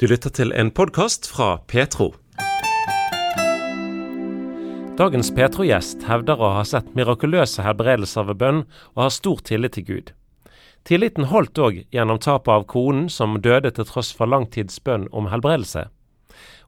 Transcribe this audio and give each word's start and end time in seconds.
Du 0.00 0.06
lytter 0.08 0.32
til 0.32 0.48
en 0.56 0.70
podkast 0.72 1.26
fra 1.28 1.58
Petro. 1.68 2.06
Dagens 4.96 5.28
Petro-gjest 5.36 6.06
hevder 6.08 6.40
å 6.40 6.48
ha 6.54 6.62
sett 6.64 6.94
mirakuløse 6.96 7.60
helbredelser 7.66 8.24
ved 8.30 8.38
bønn, 8.40 8.62
og 8.96 9.02
har 9.04 9.12
stor 9.12 9.42
tillit 9.44 9.76
til 9.76 9.84
Gud. 9.90 10.14
Tilliten 10.88 11.28
holdt 11.28 11.60
òg 11.60 11.82
gjennom 11.92 12.16
tapet 12.16 12.48
av 12.54 12.64
konen, 12.72 13.10
som 13.12 13.36
døde 13.44 13.74
til 13.76 13.90
tross 13.90 14.14
for 14.16 14.32
langtidsbønn 14.32 15.10
om 15.12 15.28
helbredelse. 15.34 15.90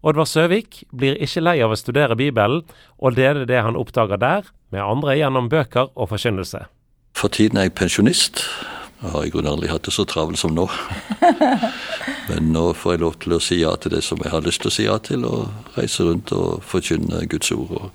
Oddvar 0.05 0.29
Søvik 0.29 0.83
blir 0.93 1.17
ikke 1.17 1.47
lei 1.47 1.57
av 1.65 1.73
å 1.73 1.81
studere 1.81 2.21
Bibelen, 2.21 2.67
og 3.01 3.17
dele 3.17 3.49
det 3.49 3.65
han 3.65 3.81
oppdager 3.81 4.21
der, 4.21 4.45
med 4.69 4.85
andre 4.85 5.17
gjennom 5.17 5.49
bøker 5.49 5.89
og 5.97 6.13
forkynnelse. 6.13 6.67
For 7.17 7.33
tiden 7.33 7.57
er 7.57 7.71
jeg 7.71 7.79
pensjonist. 7.81 8.45
Jeg 9.01 9.17
har 9.17 9.25
i 9.25 9.33
grunnen 9.33 9.55
aldri 9.57 9.73
hatt 9.73 9.89
det 9.89 9.97
så 9.97 10.05
travelt 10.05 10.45
som 10.45 10.53
nå. 10.53 10.69
Men 12.29 12.53
nå 12.55 12.69
får 12.79 12.95
jeg 12.95 13.03
lov 13.03 13.17
til 13.23 13.35
å 13.35 13.41
si 13.43 13.59
ja 13.61 13.73
til 13.81 13.97
det 13.97 14.03
som 14.07 14.21
jeg 14.23 14.31
har 14.31 14.45
lyst 14.47 14.63
til 14.63 14.71
å 14.71 14.75
si 14.75 14.87
ja 14.87 14.99
til, 15.03 15.27
og 15.27 15.75
reise 15.79 16.07
rundt 16.07 16.33
og 16.37 16.63
forkynne 16.67 17.25
Guds 17.31 17.51
ord. 17.55 17.91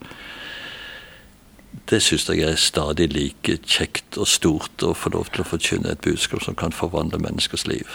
det 1.88 2.02
syns 2.03 2.27
jeg 2.27 2.44
er 2.44 2.55
stadig 2.59 3.13
like 3.13 3.59
kjekt 3.63 4.17
og 4.17 4.27
stort 4.27 4.84
å 4.84 4.94
få 4.94 5.09
lov 5.13 5.30
til 5.31 5.41
å 5.41 5.48
forkynne 5.48 5.91
et 5.91 6.02
budskap 6.03 6.44
som 6.44 6.55
kan 6.55 6.76
forvandle 6.76 7.20
menneskers 7.23 7.67
liv. 7.67 7.88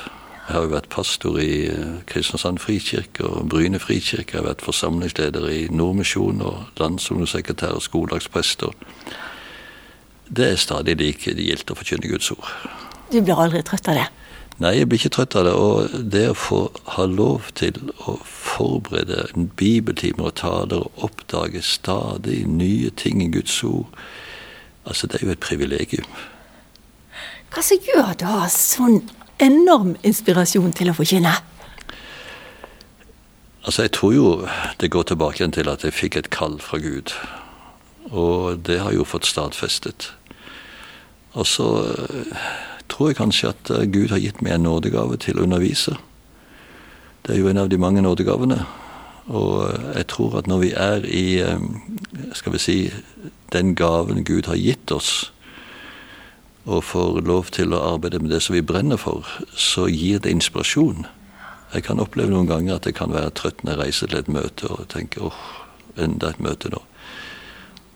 Jeg 0.48 0.56
har 0.56 0.64
jo 0.64 0.72
vært 0.72 0.88
pastor 0.90 1.36
i 1.38 1.68
eh, 1.70 2.00
Kristiansand 2.08 2.58
frikirke 2.58 3.22
og 3.24 3.50
Bryne 3.52 3.78
frikirke. 3.78 4.34
Jeg 4.34 4.40
har 4.40 4.48
vært 4.48 4.64
forsamlingsleder 4.64 5.46
i 5.48 5.60
Nordmisjon 5.70 6.42
og 6.42 6.80
landsungdomssekretær 6.80 7.76
og 7.76 7.84
skoledagsprest. 7.84 8.64
Det 10.26 10.48
er 10.48 10.58
stadig 10.58 10.96
like 10.98 11.36
gildt 11.36 11.70
å 11.70 11.78
forkynne 11.78 12.10
Guds 12.10 12.32
ord. 12.34 12.48
Du 13.12 13.20
blir 13.20 13.38
aldri 13.38 13.62
trøtt 13.62 13.92
av 13.92 14.00
det? 14.00 14.08
Nei, 14.62 14.76
jeg 14.76 14.86
blir 14.86 15.00
ikke 15.00 15.10
trøtt 15.16 15.34
av 15.34 15.46
det. 15.48 15.52
Og 15.58 15.94
det 16.14 16.26
å 16.30 16.38
få 16.38 16.60
ha 16.94 17.06
lov 17.10 17.48
til 17.58 17.78
å 18.06 18.14
forberede 18.22 19.24
en 19.32 19.48
bibeltime 19.58 20.22
og 20.22 20.36
taler 20.38 20.84
og 20.84 21.06
oppdage 21.08 21.64
stadig 21.66 22.44
nye 22.46 22.92
ting 22.94 23.24
i 23.24 23.30
Guds 23.32 23.56
ord, 23.66 23.90
altså 24.86 25.10
det 25.10 25.18
er 25.18 25.26
jo 25.26 25.34
et 25.34 25.42
privilegium. 25.42 26.06
Hva 27.52 27.64
som 27.66 27.82
gjør 27.82 28.12
at 28.12 28.22
du 28.22 28.28
har 28.30 28.52
sånn 28.54 29.00
enorm 29.42 29.96
inspirasjon 30.06 30.70
til 30.78 30.92
å 30.92 30.96
forkynne? 30.96 31.34
Altså, 33.62 33.84
jeg 33.84 33.92
tror 33.98 34.14
jo 34.14 34.28
det 34.78 34.90
går 34.94 35.10
tilbake 35.10 35.46
til 35.54 35.70
at 35.70 35.82
jeg 35.86 35.94
fikk 35.94 36.16
et 36.18 36.30
kall 36.34 36.60
fra 36.62 36.78
Gud. 36.82 37.14
Og 38.10 38.62
det 38.66 38.78
har 38.78 38.94
jeg 38.94 39.02
jo 39.02 39.10
fått 39.10 39.26
stadfestet. 39.26 40.12
Og 41.34 41.46
så 41.48 41.68
tror 42.88 43.10
jeg 43.10 43.18
kanskje 43.18 43.52
at 43.52 43.70
eh, 43.70 43.88
Gud 43.90 44.14
har 44.14 44.22
gitt 44.22 44.42
meg 44.42 44.56
en 44.56 44.66
nådegave 44.66 45.18
til 45.22 45.38
å 45.38 45.46
undervise. 45.46 45.96
Det 47.22 47.34
er 47.34 47.42
jo 47.42 47.50
en 47.50 47.60
av 47.62 47.68
de 47.70 47.78
mange 47.78 48.02
nådegavene. 48.02 48.62
Og 49.30 49.68
eh, 49.68 49.88
jeg 50.00 50.08
tror 50.14 50.38
at 50.40 50.50
når 50.50 50.64
vi 50.64 50.72
er 50.72 51.06
i 51.06 51.26
eh, 51.44 51.68
skal 52.34 52.56
vi 52.56 52.62
si, 52.62 52.76
den 53.52 53.74
gaven 53.78 54.24
Gud 54.24 54.50
har 54.50 54.58
gitt 54.58 54.92
oss, 54.94 55.32
og 56.62 56.84
får 56.86 57.24
lov 57.26 57.50
til 57.50 57.74
å 57.74 57.82
arbeide 57.94 58.20
med 58.22 58.30
det 58.30 58.38
som 58.44 58.54
vi 58.54 58.62
brenner 58.62 59.00
for, 59.00 59.26
så 59.58 59.88
gir 59.90 60.22
det 60.22 60.30
inspirasjon. 60.30 61.08
Jeg 61.72 61.86
kan 61.88 61.98
oppleve 62.02 62.30
noen 62.30 62.46
ganger 62.46 62.76
at 62.76 62.86
jeg 62.86 62.94
kan 62.98 63.14
være 63.14 63.32
trøtt 63.34 63.64
når 63.64 63.72
jeg 63.72 63.80
reiser 63.80 64.12
til 64.12 64.20
et 64.20 64.30
møte 64.30 64.70
og 64.70 64.86
tenker 64.92 65.26
åh, 65.26 65.42
enda 65.98 66.30
et 66.30 66.42
møte 66.44 66.70
nå. 66.70 66.82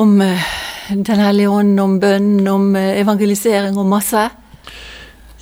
om 0.00 0.16
uh, 0.20 0.48
Den 0.88 1.20
hellige 1.20 1.48
ånd, 1.48 1.78
om 1.80 1.98
bønn, 2.00 2.48
om 2.48 2.74
uh, 2.76 2.80
evangelisering 3.00 3.78
og 3.80 3.86
masse. 3.88 4.24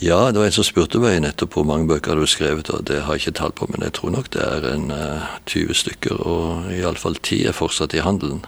Ja, 0.03 0.33
det 0.33 0.39
var 0.39 0.49
en 0.49 0.55
som 0.55 0.67
spurte 0.67 0.99
meg 0.99 1.21
nettopp 1.23 1.55
hvor 1.55 1.67
mange 1.67 1.87
bøker 1.91 2.19
du 2.19 2.25
har 2.25 2.31
skrevet, 2.31 2.71
og 2.75 2.87
det 2.87 3.05
har 3.05 3.15
jeg 3.15 3.23
ikke 3.23 3.39
tall 3.39 3.53
på, 3.55 3.69
men 3.71 3.85
jeg 3.87 3.95
tror 3.99 4.11
nok 4.15 4.31
det 4.35 4.43
er 4.43 4.67
en 4.73 4.89
uh, 4.91 4.99
eh, 5.23 5.37
20 5.47 5.79
stykker, 5.79 6.23
og 6.27 6.73
iallfall 6.75 7.19
10 7.21 7.45
er 7.51 7.55
fortsatt 7.55 7.95
i 7.95 8.03
handelen. 8.03 8.43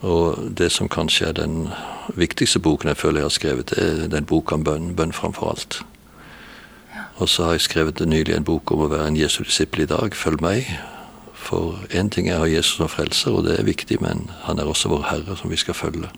Og 0.00 0.50
det 0.58 0.70
som 0.72 0.88
kanskje 0.88 1.26
er 1.26 1.32
den 1.32 1.68
viktigste 2.14 2.60
boken 2.62 2.88
jeg 2.88 2.96
føler 2.96 3.20
jeg 3.20 3.24
har 3.24 3.34
skrevet, 3.34 3.72
er 3.78 4.06
den 4.08 4.26
boka 4.26 4.54
om 4.54 4.64
bønn. 4.64 4.94
Bønn 4.96 5.12
framfor 5.12 5.50
alt. 5.50 5.80
Og 7.18 7.28
så 7.28 7.44
har 7.44 7.56
jeg 7.56 7.66
skrevet 7.66 8.08
nylig 8.08 8.36
en 8.36 8.46
bok 8.46 8.70
om 8.70 8.84
å 8.84 8.92
være 8.92 9.08
en 9.10 9.18
Jesu 9.18 9.42
disippel 9.42 9.82
i 9.82 9.90
dag. 9.90 10.14
Følg 10.14 10.42
meg. 10.42 10.70
For 11.34 11.80
én 11.90 12.10
ting 12.10 12.28
er 12.28 12.38
å 12.38 12.44
ha 12.44 12.50
Jesus 12.50 12.78
som 12.78 12.90
frelser, 12.90 13.34
og 13.34 13.46
det 13.46 13.58
er 13.58 13.66
viktig, 13.66 13.98
men 14.02 14.28
han 14.44 14.58
er 14.58 14.70
også 14.70 14.90
vår 14.92 15.06
Herre, 15.10 15.36
som 15.36 15.50
vi 15.50 15.58
skal 15.58 15.74
følge. 15.74 16.10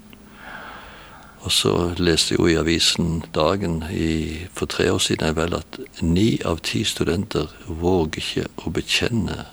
Og 1.40 1.52
så 1.52 1.72
leste 1.96 2.34
jeg 2.34 2.40
jo 2.40 2.48
i 2.50 2.58
avisen 2.60 3.22
Dagen 3.34 3.84
i, 3.90 4.44
for 4.52 4.68
tre 4.68 4.90
år 4.92 4.98
siden 5.00 5.36
vel 5.36 5.56
at 5.56 5.78
ni 6.02 6.34
av 6.44 6.60
ti 6.66 6.82
studenter 6.84 7.48
våger 7.64 8.20
ikke 8.20 8.46
å 8.66 8.72
bekjenne 8.76 9.46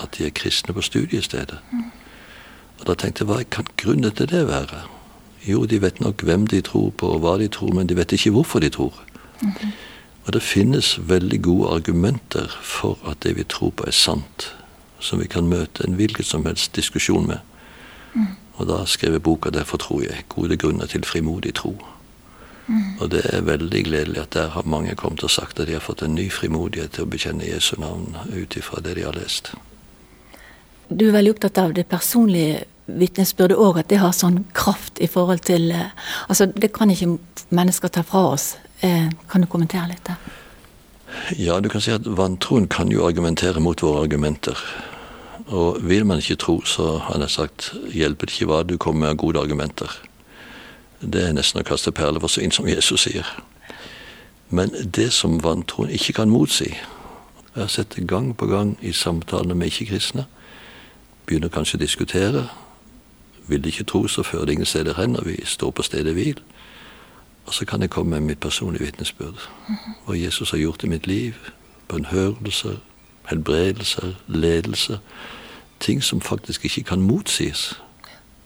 at 0.00 0.16
de 0.16 0.28
er 0.28 0.36
kristne 0.36 0.72
på 0.72 0.84
studiestedet. 0.84 1.60
Og 2.80 2.86
Da 2.86 2.94
tenkte 2.94 3.24
jeg 3.24 3.30
hva 3.30 3.42
kan 3.50 3.66
grunnen 3.76 4.12
til 4.12 4.28
det 4.28 4.46
være? 4.48 4.84
Jo, 5.46 5.64
de 5.64 5.82
vet 5.82 6.00
nok 6.00 6.22
hvem 6.22 6.46
de 6.46 6.60
tror 6.60 6.90
på 6.90 7.08
og 7.08 7.20
hva 7.20 7.38
de 7.38 7.48
tror, 7.48 7.72
men 7.72 7.86
de 7.86 7.96
vet 7.96 8.12
ikke 8.12 8.30
hvorfor 8.30 8.58
de 8.58 8.68
tror. 8.68 8.94
Mm 9.42 9.50
-hmm. 9.50 9.70
Og 10.26 10.32
det 10.32 10.42
finnes 10.42 10.98
veldig 11.08 11.42
gode 11.42 11.68
argumenter 11.74 12.58
for 12.62 12.98
at 13.06 13.22
det 13.22 13.36
vi 13.36 13.44
tror 13.44 13.70
på 13.70 13.84
er 13.86 13.90
sant, 13.90 14.56
som 14.98 15.20
vi 15.20 15.26
kan 15.26 15.46
møte 15.46 15.86
en 15.86 15.94
hvilken 15.94 16.24
som 16.24 16.46
helst 16.46 16.76
diskusjon 16.76 17.26
med. 17.26 17.38
Mm. 18.14 18.26
Og 18.54 18.66
da 18.66 18.84
skrev 18.84 19.12
jeg 19.12 19.22
boka 19.22 19.50
'Derfor 19.50 19.76
tror 19.76 20.00
jeg'. 20.00 20.24
Gode 20.28 20.56
grunner 20.56 20.86
til 20.86 21.04
frimodig 21.04 21.54
tro. 21.54 21.86
Mm. 22.66 22.98
Og 23.00 23.10
det 23.10 23.22
er 23.24 23.40
veldig 23.40 23.84
gledelig 23.84 24.20
at 24.20 24.32
der 24.32 24.48
har 24.48 24.62
mange 24.64 24.94
kommet 24.94 25.24
og 25.24 25.30
sagt 25.30 25.60
at 25.60 25.66
de 25.66 25.72
har 25.72 25.80
fått 25.80 26.02
en 26.02 26.14
ny 26.14 26.30
frimodighet 26.30 26.90
til 26.90 27.02
å 27.02 27.06
bekjenne 27.10 27.54
Jesu 27.54 27.76
navn 27.78 28.16
ut 28.42 28.56
ifra 28.56 28.80
det 28.80 28.96
de 28.96 29.02
har 29.02 29.12
lest. 29.12 29.54
Du 30.88 31.08
er 31.08 31.16
veldig 31.16 31.34
opptatt 31.34 31.58
av 31.58 31.74
det 31.74 31.88
personlige 31.90 32.64
vitnesbyrdet 32.86 33.58
òg, 33.58 33.80
at 33.80 33.90
det 33.90 33.98
har 33.98 34.14
sånn 34.14 34.44
kraft 34.54 35.00
i 35.02 35.08
forhold 35.10 35.42
til 35.46 35.72
eh, 35.74 35.90
Altså, 36.28 36.46
det 36.46 36.72
kan 36.74 36.90
ikke 36.90 37.18
mennesker 37.50 37.90
ta 37.90 38.04
fra 38.06 38.22
oss. 38.36 38.54
Eh, 38.86 39.08
kan 39.30 39.42
du 39.42 39.50
kommentere 39.50 39.88
litt 39.90 40.06
der? 40.06 40.20
Ja, 41.38 41.58
du 41.60 41.68
kan 41.68 41.82
si 41.82 41.90
at 41.90 42.06
vantroen 42.06 42.68
kan 42.68 42.90
jo 42.92 43.06
argumentere 43.06 43.60
mot 43.60 43.82
våre 43.82 44.04
argumenter. 44.06 44.58
Og 45.46 45.82
vil 45.82 46.06
man 46.06 46.18
ikke 46.18 46.38
tro, 46.42 46.60
så 46.66 46.98
har 46.98 47.18
jeg 47.22 47.30
sagt, 47.30 47.72
hjelper 47.94 48.26
det 48.26 48.34
ikke 48.34 48.50
hva 48.50 48.62
du 48.66 48.76
kommer 48.78 49.08
med 49.08 49.18
gode 49.18 49.40
argumenter. 49.40 49.90
Det 51.00 51.22
er 51.22 51.34
nesten 51.34 51.62
å 51.62 51.66
kaste 51.66 51.92
perler 51.94 52.22
for 52.22 52.30
svin, 52.30 52.54
som 52.54 52.66
Jesus 52.68 53.06
sier. 53.06 53.26
Men 54.50 54.70
det 54.70 55.12
som 55.12 55.40
vantroen 55.42 55.90
ikke 55.90 56.20
kan 56.20 56.30
motsi 56.30 56.70
Jeg 57.56 57.64
har 57.64 57.70
sett 57.72 57.94
det 57.96 58.06
gang 58.06 58.34
på 58.36 58.46
gang 58.46 58.74
i 58.84 58.92
samtalene 58.92 59.54
med 59.56 59.70
ikke-kristne 59.72 60.26
begynner 61.26 61.48
kanskje 61.48 61.78
å 61.78 61.82
diskutere. 61.82 62.46
Vil 63.46 63.62
de 63.62 63.68
ikke 63.68 63.84
tro, 63.84 64.06
så 64.08 64.22
fører 64.22 64.44
det 64.44 64.52
ingen 64.52 64.66
steder 64.66 64.94
hen, 64.98 65.16
og 65.16 65.26
vi 65.26 65.36
står 65.44 65.70
på 65.70 65.82
stedet 65.82 66.14
hvil. 66.14 66.40
Og 67.46 67.54
så 67.54 67.64
kan 67.64 67.80
jeg 67.80 67.90
komme 67.90 68.10
med 68.10 68.20
mitt 68.20 68.40
personlige 68.40 68.84
vitnesbyrd. 68.84 69.48
Hva 70.06 70.18
Jesus 70.18 70.50
har 70.50 70.58
gjort 70.58 70.84
i 70.84 70.90
mitt 70.90 71.06
liv. 71.06 71.34
Bønnhørelser, 71.88 72.76
helbredelser, 73.28 74.14
ledelse. 74.26 74.98
Ting 75.80 76.02
som 76.02 76.20
faktisk 76.20 76.64
ikke 76.64 76.82
kan 76.82 77.02
motsies. 77.02 77.80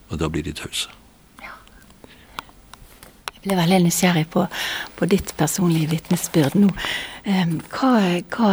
Og 0.09 0.21
da 0.21 0.29
blir 0.29 0.43
de 0.43 0.53
tause. 0.53 0.91
Jeg 3.41 3.49
ble 3.49 3.57
veldig 3.57 3.79
nysgjerrig 3.87 4.27
på, 4.29 4.43
på 4.97 5.07
ditt 5.09 5.31
personlige 5.39 5.89
vitnesbyrd 5.95 6.59
nå. 6.61 6.69
Um, 7.25 7.55
hva, 7.73 8.21
hva, 8.35 8.51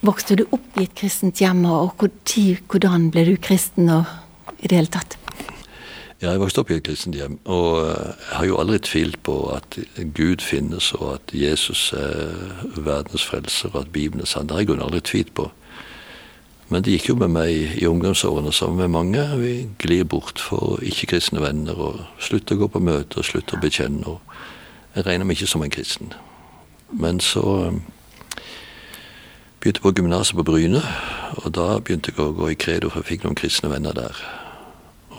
Vokste 0.00 0.36
du 0.40 0.46
opp 0.48 0.78
i 0.80 0.86
et 0.86 0.94
kristent 0.96 1.42
hjem, 1.42 1.66
og 1.68 1.92
hvordan 2.00 3.10
ble 3.12 3.26
du 3.28 3.34
kristen 3.36 3.90
og 3.92 4.08
i 4.60 4.68
det 4.70 4.78
hele 4.78 4.92
tatt? 4.92 5.18
Ja, 6.20 6.34
jeg 6.34 6.40
vokste 6.40 6.60
opp 6.60 6.70
i 6.72 6.76
et 6.76 6.84
kristent 6.84 7.16
hjem, 7.16 7.38
og 7.48 7.84
jeg 7.84 8.36
har 8.36 8.46
jo 8.48 8.58
aldri 8.60 8.78
tvilt 8.84 9.20
på 9.24 9.36
at 9.54 9.78
Gud 10.16 10.44
finnes, 10.44 10.90
og 10.96 11.14
at 11.14 11.34
Jesus 11.36 11.92
er 11.96 12.32
verdens 12.76 13.24
frelser, 13.24 13.72
og 13.72 13.86
at 13.86 13.92
Bibelen 13.92 14.24
er 14.24 14.28
sann. 14.28 14.48
Det 14.48 14.56
har 14.56 14.64
jeg 14.64 14.72
jo 14.72 14.80
aldri 14.84 15.00
tvilt 15.00 15.32
på. 15.36 15.50
Men 16.70 16.84
det 16.86 16.92
gikk 16.94 17.08
jo 17.08 17.16
med 17.18 17.32
meg 17.34 17.80
i 17.82 17.86
ungdomsårene 17.88 18.52
sammen 18.54 18.78
med 18.78 18.92
mange. 18.94 19.24
Vi 19.40 19.54
glir 19.82 20.04
bort 20.04 20.38
for 20.38 20.78
ikke-kristne 20.86 21.42
venner 21.42 21.74
og 21.74 22.04
slutter 22.22 22.54
å 22.54 22.62
gå 22.62 22.68
på 22.76 22.84
møter 22.84 23.20
og 23.20 23.26
slutter 23.26 23.58
å 23.58 23.62
bekjenne. 23.64 24.06
og 24.06 24.20
Jeg 24.94 25.08
regner 25.08 25.26
meg 25.26 25.40
ikke 25.40 25.50
som 25.50 25.64
en 25.66 25.72
kristen. 25.72 26.12
Men 26.92 27.18
så 27.20 27.42
um, 27.72 27.80
begynte 29.60 29.84
på 29.84 29.92
gymnaset 29.96 30.36
på 30.36 30.46
Bryne, 30.48 30.82
og 31.40 31.52
da 31.56 31.78
begynte 31.78 32.12
jeg 32.12 32.20
å 32.24 32.32
gå 32.36 32.52
i 32.52 32.58
kredo, 32.58 32.90
for 32.90 33.02
jeg 33.02 33.10
fikk 33.10 33.26
noen 33.26 33.38
kristne 33.38 33.72
venner 33.72 33.96
der. 33.96 34.22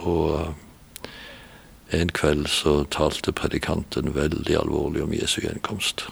Og 0.01 0.25
uh, 0.33 1.11
en 1.93 2.09
kveld 2.09 2.49
så 2.49 2.81
talte 2.89 3.35
predikanten 3.35 4.15
veldig 4.15 4.57
alvorlig 4.63 5.05
om 5.05 5.13
Jesu 5.13 5.41
gjenkomst 5.43 6.07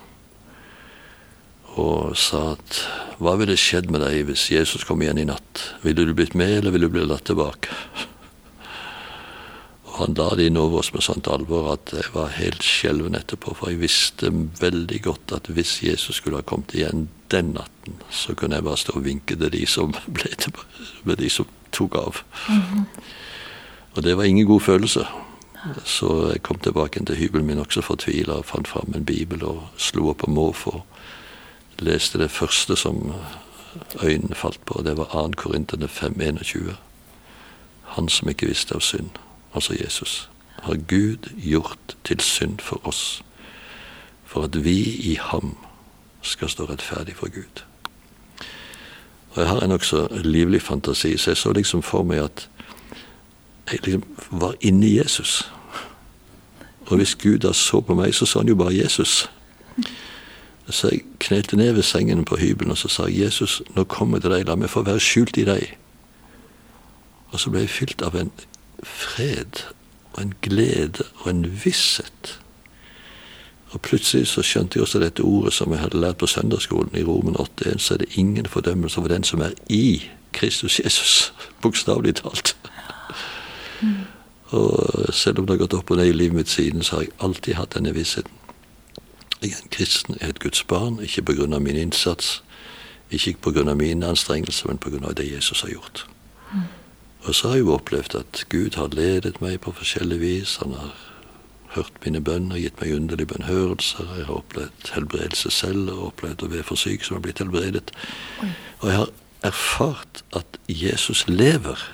og 1.80 2.16
sa 2.18 2.56
at 2.56 2.80
hva 3.22 3.36
ville 3.40 3.58
skjedd 3.60 3.92
med 3.94 4.02
deg 4.04 4.26
hvis 4.30 4.48
Jesus 4.52 4.86
kom 4.88 5.04
igjen 5.04 5.22
i 5.22 5.28
natt? 5.30 5.64
Ville 5.84 6.06
du 6.08 6.16
blitt 6.18 6.36
med, 6.38 6.60
eller 6.60 6.74
ville 6.76 6.90
du 6.90 6.96
blitt 6.96 7.10
latt 7.10 7.28
tilbake? 7.30 7.76
Han 10.00 10.16
la 10.18 10.30
det 10.36 10.48
inn 10.50 10.58
over 10.60 10.80
oss 10.82 10.92
med 10.96 11.04
sånt 11.04 11.28
alvor 11.28 11.74
at 11.74 11.94
jeg 11.96 12.12
var 12.14 12.32
helt 12.38 12.64
skjelven 12.64 13.18
etterpå, 13.20 13.54
for 13.58 13.72
jeg 13.72 13.82
visste 13.84 14.32
veldig 14.62 15.02
godt 15.06 15.34
at 15.36 15.50
hvis 15.52 15.80
Jesus 15.84 16.22
skulle 16.22 16.40
ha 16.40 16.48
kommet 16.48 16.76
igjen 16.76 17.08
den 17.34 17.54
natten, 17.58 18.00
så 18.10 18.36
kunne 18.36 18.58
jeg 18.58 18.66
bare 18.66 18.80
stå 18.80 18.96
og 18.98 19.06
vinke 19.06 19.36
til 19.36 19.52
de 19.54 19.66
som 19.70 19.96
ble 20.18 20.32
med 21.04 21.20
de 21.20 21.30
som 21.30 21.48
tok 21.72 21.96
av. 21.96 22.24
Mm 22.50 22.62
-hmm. 22.62 22.86
Og 23.96 24.04
det 24.04 24.18
var 24.18 24.24
ingen 24.24 24.48
god 24.48 24.62
følelse. 24.62 25.08
Så 25.86 26.32
jeg 26.32 26.44
kom 26.44 26.60
tilbake 26.60 27.06
til 27.06 27.16
hybelen 27.16 27.46
min 27.46 27.60
også 27.60 27.82
fortvila 27.82 28.34
og 28.34 28.46
fant 28.46 28.68
fram 28.68 28.94
en 28.96 29.06
bibel 29.06 29.44
og 29.44 29.64
slo 29.78 30.10
opp 30.10 30.18
på 30.18 30.32
måfå 30.32 30.82
leste 31.82 32.20
det 32.20 32.32
første 32.32 32.76
som 32.76 33.14
øynene 34.04 34.36
falt 34.36 34.66
på. 34.66 34.82
Det 34.84 34.98
var 34.98 35.06
2. 35.14 35.32
Korinterne 35.38 35.86
5,21. 35.86 36.76
Han 37.84 38.10
som 38.10 38.30
ikke 38.30 38.48
visste 38.48 38.76
av 38.76 38.84
synd, 38.86 39.10
altså 39.54 39.78
Jesus, 39.84 40.30
har 40.64 40.76
Gud 40.76 41.30
gjort 41.38 41.98
til 42.04 42.20
synd 42.20 42.60
for 42.60 42.88
oss, 42.88 43.24
for 44.26 44.44
at 44.44 44.64
vi 44.64 44.80
i 45.12 45.18
ham 45.22 45.58
skal 46.22 46.50
stå 46.50 46.66
rettferdig 46.66 47.16
for 47.16 47.28
Gud. 47.28 47.64
Og 49.30 49.42
Jeg 49.42 49.48
har 49.48 49.60
en 49.60 49.70
nokså 49.70 50.08
livlig 50.12 50.62
fantasi, 50.62 51.18
så 51.18 51.30
jeg 51.32 51.38
så 51.38 51.54
liksom 51.54 51.82
for 51.82 52.04
meg 52.04 52.24
at 52.24 52.50
jeg 53.72 53.80
liksom 53.86 54.04
var 54.32 54.54
inni 54.62 54.98
Jesus. 54.98 55.52
Og 56.86 56.98
hvis 56.98 57.16
Gud 57.16 57.40
da 57.40 57.54
så 57.54 57.82
på 57.82 57.94
meg, 57.94 58.16
så 58.16 58.26
så 58.26 58.40
han 58.40 58.48
jo 58.48 58.56
bare 58.56 58.76
Jesus. 58.76 59.30
Så 60.70 60.90
jeg 60.92 61.02
knelte 61.20 61.56
ned 61.56 61.72
ved 61.72 61.84
sengen 61.84 62.26
på 62.26 62.36
hybelen 62.36 62.72
og 62.72 62.78
så 62.78 62.88
sa 62.88 63.04
jeg, 63.04 63.20
Jesus, 63.20 63.62
nå 63.76 63.84
kommer 63.84 64.18
jeg 64.18 64.22
til 64.22 64.32
deg, 64.32 64.48
la 64.48 64.56
meg 64.56 64.70
få 64.70 64.82
være 64.82 65.00
skjult 65.00 65.38
i 65.38 65.46
deg. 65.46 65.78
Og 67.32 67.40
så 67.40 67.50
ble 67.50 67.60
jeg 67.60 67.70
fylt 67.70 68.02
av 68.02 68.16
en 68.16 68.32
fred 68.84 69.66
og 70.14 70.22
en 70.22 70.34
glede 70.42 71.04
og 71.16 71.30
en 71.30 71.64
visshet. 71.66 72.40
Og 73.70 73.82
plutselig 73.82 74.28
så 74.28 74.42
skjønte 74.42 74.78
jeg 74.78 74.82
også 74.82 75.00
dette 75.00 75.22
ordet 75.22 75.54
som 75.54 75.72
jeg 75.72 75.82
hadde 75.84 76.00
lært 76.02 76.18
på 76.18 76.28
søndagsskolen 76.28 76.96
i 76.98 77.04
Romen 77.04 77.36
8.1, 77.36 77.78
så 77.78 77.94
er 77.94 77.98
det 77.98 78.18
ingen 78.18 78.46
fordømmelse 78.46 79.00
over 79.00 79.08
den 79.08 79.24
som 79.24 79.42
er 79.42 79.54
i 79.70 80.10
Kristus 80.34 80.80
Jesus. 80.80 81.34
Bokstavelig 81.62 82.16
talt. 82.16 82.56
Mm. 83.82 83.96
Og 84.50 85.14
selv 85.14 85.40
om 85.40 85.46
det 85.46 85.54
har 85.54 85.62
gått 85.66 85.78
opp 85.78 85.92
og 85.92 85.98
ned 85.98 86.10
i 86.10 86.12
livet 86.12 86.36
mitt 86.36 86.50
siden, 86.50 86.84
så 86.84 86.96
har 86.96 87.02
jeg 87.02 87.18
alltid 87.22 87.54
hatt 87.54 87.76
denne 87.78 87.94
vissheten. 87.94 88.34
Jeg 89.42 89.52
er 89.52 89.62
en 89.64 89.72
kristen, 89.72 90.18
jeg 90.20 90.26
er 90.26 90.34
et 90.34 90.40
Guds 90.40 90.64
barn, 90.64 91.00
ikke 91.04 91.22
pga. 91.22 91.60
min 91.60 91.76
innsats, 91.76 92.44
ikke 93.12 93.34
pga. 93.34 93.74
mine 93.74 94.08
anstrengelser, 94.08 94.68
men 94.68 94.78
pga. 94.78 95.14
det 95.14 95.32
Jesus 95.32 95.62
har 95.62 95.70
gjort. 95.70 96.08
Mm. 96.54 96.60
Og 97.30 97.36
så 97.36 97.48
har 97.48 97.60
jeg 97.60 97.66
jo 97.68 97.76
opplevd 97.76 98.16
at 98.18 98.40
Gud 98.50 98.76
har 98.80 98.96
ledet 98.98 99.38
meg 99.38 99.60
på 99.62 99.72
forskjellig 99.78 100.18
vis. 100.18 100.56
Han 100.64 100.72
har 100.74 100.96
hørt 101.76 102.00
mine 102.02 102.24
bønner, 102.26 102.58
gitt 102.58 102.82
meg 102.82 102.96
underlige 102.96 103.30
bønnhørelser. 103.30 104.16
Jeg 104.18 104.26
har 104.26 104.40
opplevd 104.40 104.90
helbredelse 104.96 105.52
selv 105.54 105.92
og 105.94 106.08
opplevd 106.08 106.42
å 106.42 106.50
være 106.50 106.66
for 106.66 106.82
syk 106.82 107.06
som 107.06 107.20
har 107.20 107.22
blitt 107.28 107.44
helbredet. 107.44 107.94
Og 108.80 108.90
jeg 108.90 108.98
har 108.98 109.14
erfart 109.46 110.24
at 110.42 110.58
Jesus 110.66 111.28
lever. 111.30 111.86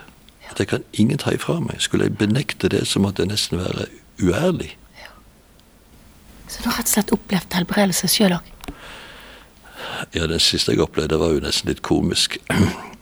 At 0.48 0.64
jeg 0.64 0.72
kan 0.72 0.88
ingen 0.94 1.20
ta 1.20 1.36
ifra 1.36 1.60
meg. 1.60 1.84
Skulle 1.84 2.08
jeg 2.08 2.16
benekte 2.24 2.72
det, 2.72 2.86
så 2.88 3.04
måtte 3.04 3.26
jeg 3.26 3.34
nesten 3.36 3.60
være 3.60 3.90
uærlig. 4.24 4.72
Så 6.48 6.64
du 6.64 6.70
har 6.70 6.80
rett 6.80 6.88
og 6.88 6.96
slett 6.96 7.12
opplevd 7.12 7.60
helbredelse 7.60 8.08
sjøl 8.08 8.40
òg? 8.40 8.52
Ja, 10.16 10.30
den 10.32 10.40
siste 10.40 10.72
jeg 10.72 10.86
opplevde, 10.86 11.20
var 11.20 11.36
jo 11.36 11.44
nesten 11.44 11.76
litt 11.76 11.84
komisk. 11.84 12.40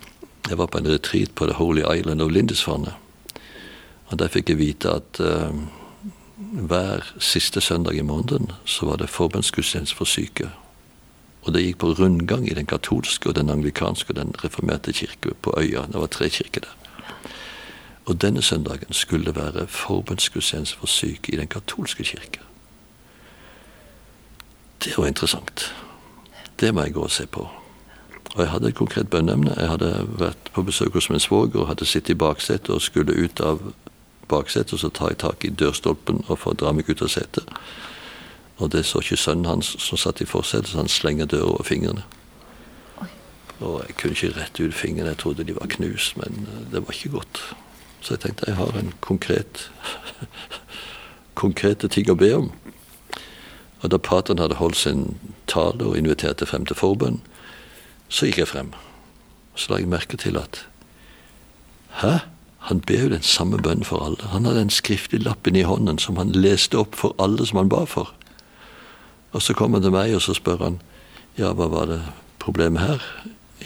Jeg 0.49 0.57
var 0.57 0.65
på 0.65 0.77
en 0.77 0.87
retreat 0.87 1.31
på 1.35 1.45
The 1.45 1.53
Holy 1.53 1.83
Island 1.97 2.21
of 2.21 2.31
Lindisfarne. 2.31 2.93
Og 4.05 4.19
der 4.19 4.27
fikk 4.27 4.49
jeg 4.49 4.59
vite 4.59 4.91
at 4.91 5.19
uh, 5.23 5.55
hver 6.35 7.13
siste 7.19 7.61
søndag 7.61 7.95
i 7.95 8.01
måneden 8.01 8.51
så 8.65 8.85
var 8.85 8.99
det 9.01 9.09
forbønnsgudstjeneste 9.09 9.95
for 9.95 10.05
syke. 10.05 10.49
Og 11.43 11.53
det 11.53 11.63
gikk 11.63 11.77
på 11.77 11.93
rundgang 11.93 12.45
i 12.47 12.53
den 12.53 12.65
katolske 12.65 13.29
og 13.29 13.35
den 13.35 13.49
anglikanske 13.49 14.11
og 14.11 14.19
den 14.19 14.35
reformerte 14.43 14.93
kirke 14.93 15.33
på 15.41 15.55
øya. 15.57 15.87
Det 15.87 15.99
var 15.99 16.07
tre 16.07 16.29
kirker 16.29 16.61
der. 16.61 16.77
Og 18.05 18.21
denne 18.21 18.41
søndagen 18.41 18.93
skulle 18.93 19.25
det 19.25 19.35
være 19.35 19.67
forbønnsgudstjeneste 19.67 20.77
for 20.77 20.87
syke 20.87 21.33
i 21.33 21.39
den 21.39 21.47
katolske 21.47 22.03
kirke. 22.03 22.39
Det 24.83 24.97
var 24.97 25.07
interessant. 25.07 25.73
Det 26.59 26.73
må 26.73 26.81
jeg 26.83 26.93
gå 26.93 27.01
og 27.01 27.11
se 27.11 27.25
på. 27.25 27.47
Og 28.33 28.41
jeg 28.41 28.49
hadde 28.49 28.67
et 28.67 28.75
konkret 28.75 29.09
bønneemne. 29.09 29.53
Jeg 29.57 29.69
hadde 29.69 29.91
vært 30.19 30.49
på 30.53 30.63
besøk 30.65 30.93
hos 30.97 31.09
min 31.09 31.21
svoger 31.21 31.61
og 31.61 31.67
hadde 31.69 31.85
sittet 31.85 32.15
i 32.15 32.17
baksetet 32.17 32.69
og 32.73 32.81
skulle 32.81 33.13
ut 33.13 33.41
av 33.41 33.61
baksetet, 34.27 34.73
og 34.73 34.79
så 34.79 34.89
tar 34.89 35.13
jeg 35.13 35.21
tak 35.21 35.45
i 35.45 35.53
dørstolpen 35.53 36.23
og 36.27 36.39
får 36.39 36.57
dra 36.61 36.71
meg 36.73 36.89
ut 36.89 37.01
av 37.05 37.11
setet. 37.13 37.49
Og 38.57 38.71
det 38.71 38.85
så 38.85 39.01
ikke 39.03 39.19
sønnen 39.19 39.49
hans 39.49 39.75
som 39.81 39.99
satt 39.99 40.21
i 40.21 40.29
forsetet, 40.29 40.71
så 40.71 40.81
han 40.81 40.89
slenger 40.89 41.29
døra 41.29 41.51
over 41.53 41.67
fingrene. 41.67 42.05
Og 43.61 43.83
jeg 43.87 43.97
kunne 43.99 44.17
ikke 44.17 44.33
rette 44.39 44.65
ut 44.65 44.73
fingrene, 44.73 45.13
jeg 45.13 45.21
trodde 45.21 45.45
de 45.47 45.55
var 45.55 45.69
knust, 45.69 46.17
men 46.17 46.47
eh, 46.49 46.65
det 46.73 46.81
var 46.83 46.93
ikke 46.93 47.13
godt. 47.17 47.43
Så 48.01 48.15
jeg 48.15 48.19
tenkte 48.19 48.49
jeg 48.49 48.57
har 48.57 48.77
en 48.79 48.93
konkret 49.01 49.69
konkrete 51.43 51.87
ting 51.87 52.09
å 52.11 52.17
be 52.17 52.33
om. 52.35 52.49
Og 53.83 53.91
da 53.91 53.99
pateren 53.99 54.39
hadde 54.39 54.59
holdt 54.59 54.79
sin 54.79 55.05
tale 55.47 55.85
og 55.85 55.97
inviterte 55.97 56.47
frem 56.47 56.65
til 56.65 56.79
forbønn, 56.79 57.21
så 58.13 58.29
gikk 58.29 58.43
jeg 58.43 58.51
frem. 58.51 58.69
Så 59.57 59.71
la 59.71 59.81
jeg 59.81 59.89
merke 59.89 60.17
til 60.21 60.37
at 60.37 60.65
Hæ? 62.01 62.17
Han 62.69 62.79
ber 62.79 63.01
jo 63.01 63.09
den 63.11 63.25
samme 63.25 63.57
bønnen 63.57 63.83
for 63.83 64.05
alle. 64.05 64.29
Han 64.31 64.45
hadde 64.45 64.61
en 64.61 64.69
skriftlig 64.69 65.19
lappen 65.25 65.55
i 65.55 65.65
hånden 65.67 65.97
som 65.99 66.17
han 66.17 66.31
leste 66.31 66.79
opp 66.79 66.95
for 66.95 67.15
alle 67.19 67.45
som 67.45 67.59
han 67.59 67.69
ba 67.69 67.83
for. 67.89 68.13
Og 69.33 69.41
så 69.41 69.53
kommer 69.53 69.77
han 69.77 69.83
til 69.83 69.91
meg, 69.91 70.13
og 70.15 70.21
så 70.21 70.33
spør 70.37 70.63
han 70.63 70.79
ja, 71.37 71.51
hva 71.51 71.67
var 71.67 71.89
det 71.89 71.99
problemet 72.39 72.81
her? 72.81 73.03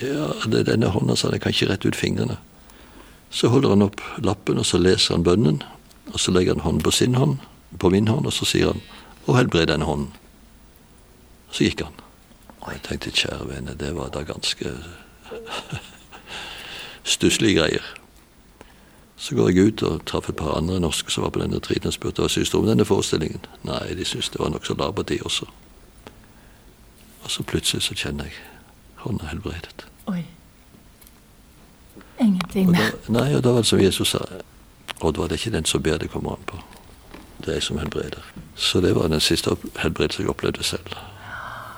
Ja, 0.01 0.31
det 0.47 0.63
er 0.63 0.71
denne 0.71 0.89
hånda, 0.95 1.15
sa 1.15 1.27
han. 1.27 1.37
Jeg 1.37 1.43
kan 1.43 1.53
ikke 1.53 1.69
rette 1.69 1.91
ut 1.91 1.99
fingrene. 1.99 2.39
Så 3.29 3.51
holder 3.53 3.75
han 3.75 3.85
opp 3.85 4.01
lappen, 4.23 4.57
og 4.57 4.65
så 4.65 4.79
leser 4.81 5.17
han 5.17 5.27
bønnen. 5.27 5.61
Og 6.13 6.19
så 6.23 6.31
legger 6.31 6.55
han 6.55 6.65
hånden 6.65 6.87
på 6.87 6.95
sin 6.95 7.19
hånd, 7.19 7.37
på 7.77 7.91
min 7.93 8.07
hånd, 8.07 8.25
og 8.25 8.33
så 8.33 8.47
sier 8.47 8.71
han 8.71 8.81
å, 9.27 9.35
helbred 9.35 9.67
denne 9.69 9.85
hånden. 9.85 10.09
Så 11.51 11.67
gikk 11.67 11.83
han. 11.83 12.06
Og 12.67 12.73
jeg 12.73 12.81
tenkte 12.83 13.11
kjære 13.15 13.47
vene, 13.47 13.75
det 13.79 13.93
var 13.95 14.09
da 14.11 14.25
ganske 14.27 14.73
stusslige 17.15 17.59
greier. 17.61 17.85
Så 19.15 19.35
går 19.35 19.49
jeg 19.49 19.71
ut 19.71 19.83
og 19.83 20.01
traff 20.05 20.27
et 20.29 20.35
par 20.35 20.57
andre 20.57 20.79
norske 20.79 21.11
som 21.11 21.23
var 21.23 21.31
på 21.33 21.39
denne 21.41 21.59
triten 21.63 21.87
og 21.87 21.95
spurte 21.95 22.21
hva 22.21 22.29
syntes 22.29 22.53
om 22.53 22.67
denne 22.67 22.85
forestillingen. 22.85 23.47
Nei, 23.63 23.95
de 23.95 24.05
syntes 24.05 24.29
det 24.35 24.43
var 24.43 24.51
nokså 24.51 24.75
labert, 24.75 25.09
de 25.09 25.21
også. 25.25 25.47
Og 27.23 27.31
så 27.31 27.43
plutselig 27.43 27.87
så 27.87 27.95
kjenner 27.95 28.27
jeg 28.27 28.35
hånda 29.05 29.31
helbredet. 29.31 29.87
Oi. 30.11 30.25
Ingenting 32.19 32.71
mer. 32.75 32.93
Nei, 33.07 33.31
og 33.35 33.43
da 33.43 33.55
var 33.55 33.63
det 33.63 33.71
som 33.71 33.81
Jesus 33.81 34.11
sa. 34.11 34.21
Og 34.99 35.13
det 35.15 35.23
er 35.23 35.39
ikke 35.39 35.55
den 35.55 35.65
som 35.65 35.83
ber 35.83 35.97
det 35.97 36.11
kommer 36.11 36.35
an 36.35 36.47
på. 36.47 36.59
Det 37.39 37.47
er 37.47 37.61
jeg 37.61 37.63
som 37.63 37.79
helbreder. 37.79 38.23
Så 38.55 38.81
det 38.81 38.95
var 38.95 39.07
den 39.07 39.23
siste 39.23 39.55
helbredelsen 39.79 40.25
jeg 40.25 40.29
opplevde 40.29 40.63
selv. 40.63 40.97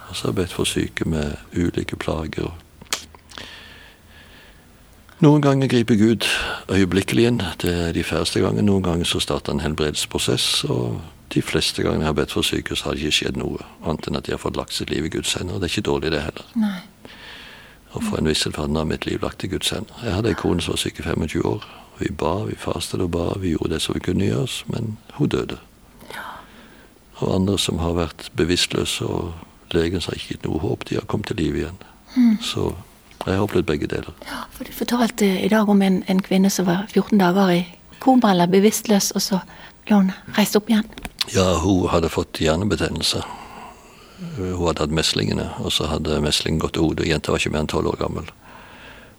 Og 0.09 0.15
så 0.15 0.27
har 0.27 0.33
jeg 0.33 0.35
bedt 0.35 0.53
for 0.53 0.63
syke 0.63 1.05
med 1.09 1.37
ulike 1.53 1.95
plager. 1.95 2.51
Noen 5.19 5.41
ganger 5.43 5.67
griper 5.67 5.95
Gud 5.99 6.25
øyeblikkelig 6.71 7.25
inn. 7.27 7.41
Det 7.61 7.73
er 7.75 7.91
de 7.91 8.03
færreste 8.03 8.39
ganger. 8.39 8.63
Noen 8.63 8.83
ganger 8.83 9.05
så 9.05 9.19
starter 9.19 9.51
en 9.51 9.59
helbredelsesprosess. 9.59 10.63
Og 10.63 11.01
de 11.33 11.41
fleste 11.41 11.83
ganger 11.83 11.99
jeg 11.99 12.07
har 12.07 12.15
bedt 12.21 12.31
for 12.31 12.41
sykehus, 12.41 12.81
har 12.81 12.95
det 12.95 13.03
ikke 13.03 13.17
skjedd 13.17 13.37
noe 13.37 13.59
annet 13.83 14.07
enn 14.07 14.17
at 14.17 14.25
de 14.25 14.33
har 14.33 14.41
fått 14.41 14.57
lagt 14.57 14.73
sitt 14.73 14.89
liv 14.89 15.05
i 15.05 15.11
Guds 15.13 15.33
hender. 15.35 15.57
Og 15.57 15.61
det 15.61 15.67
er 15.67 15.73
ikke 15.75 15.89
dårlig, 15.91 16.13
det 16.15 16.23
heller. 16.23 16.47
Nei. 16.55 16.79
Og 17.91 18.05
for 18.05 18.17
en 18.17 18.29
vissel 18.29 18.55
verden 18.55 18.79
har 18.79 18.87
mitt 18.87 19.05
liv 19.05 19.21
lagt 19.21 19.43
i 19.43 19.51
Guds 19.51 19.73
hender. 19.75 19.99
Jeg 20.05 20.15
hadde 20.15 20.31
ei 20.31 20.39
kone 20.39 20.63
som 20.63 20.77
var 20.77 20.81
syk 20.85 21.03
i 21.03 21.05
25 21.09 21.45
år. 21.45 21.67
Vi 21.99 22.13
ba, 22.15 22.33
vi 22.47 22.55
fastet 22.55 23.03
og 23.03 23.11
ba, 23.11 23.33
vi 23.43 23.57
gjorde 23.57 23.73
det 23.73 23.81
som 23.83 23.97
vi 23.97 24.05
kunne 24.05 24.25
gjøre 24.29 24.71
men 24.71 24.97
hun 25.17 25.29
døde. 25.29 25.59
Ja. 26.15 26.39
Og 27.19 27.35
andre 27.35 27.57
som 27.59 27.83
har 27.83 27.97
vært 27.99 28.29
bevisstløse, 28.39 29.03
og 29.03 29.33
legen 29.73 30.01
har 30.05 30.17
ikke 30.17 30.39
noe 30.45 30.61
håp, 30.63 30.85
de 30.89 30.99
har 30.99 31.07
kommet 31.09 31.31
til 31.31 31.41
liv 31.41 31.57
igjen. 31.59 31.81
Så 32.41 32.71
jeg 33.25 33.35
har 33.35 33.43
opplevd 33.43 33.67
begge 33.67 33.87
deler. 33.87 34.15
Ja, 34.25 34.45
for 34.55 34.63
du 34.63 34.71
fortalte 34.73 35.27
i 35.43 35.49
dag 35.51 35.69
om 35.69 35.81
en, 35.81 36.03
en 36.07 36.21
kvinne 36.23 36.49
som 36.49 36.65
var 36.69 36.87
14 36.93 37.19
dager 37.19 37.51
i 37.51 37.59
koma 37.99 38.31
eller 38.31 38.47
bevisstløs, 38.47 39.11
og 39.11 39.21
så 39.21 39.41
ble 39.85 39.99
hun 39.99 40.11
reist 40.37 40.55
opp 40.55 40.69
igjen. 40.71 40.87
Ja, 41.33 41.59
hun 41.61 41.89
hadde 41.91 42.09
fått 42.09 42.39
hjernebetennelse. 42.41 43.21
Hun 44.37 44.55
hadde 44.65 44.85
hatt 44.85 44.95
meslingene, 44.95 45.49
og 45.59 45.71
så 45.75 45.87
hadde 45.91 46.21
meslingen 46.23 46.59
gått 46.63 46.77
til 46.77 46.87
hodet. 46.87 47.07
Jenta 47.07 47.31
var 47.31 47.43
ikke 47.43 47.53
mer 47.53 47.65
enn 47.65 47.71
tolv 47.71 47.91
år 47.93 47.99
gammel. 48.01 48.31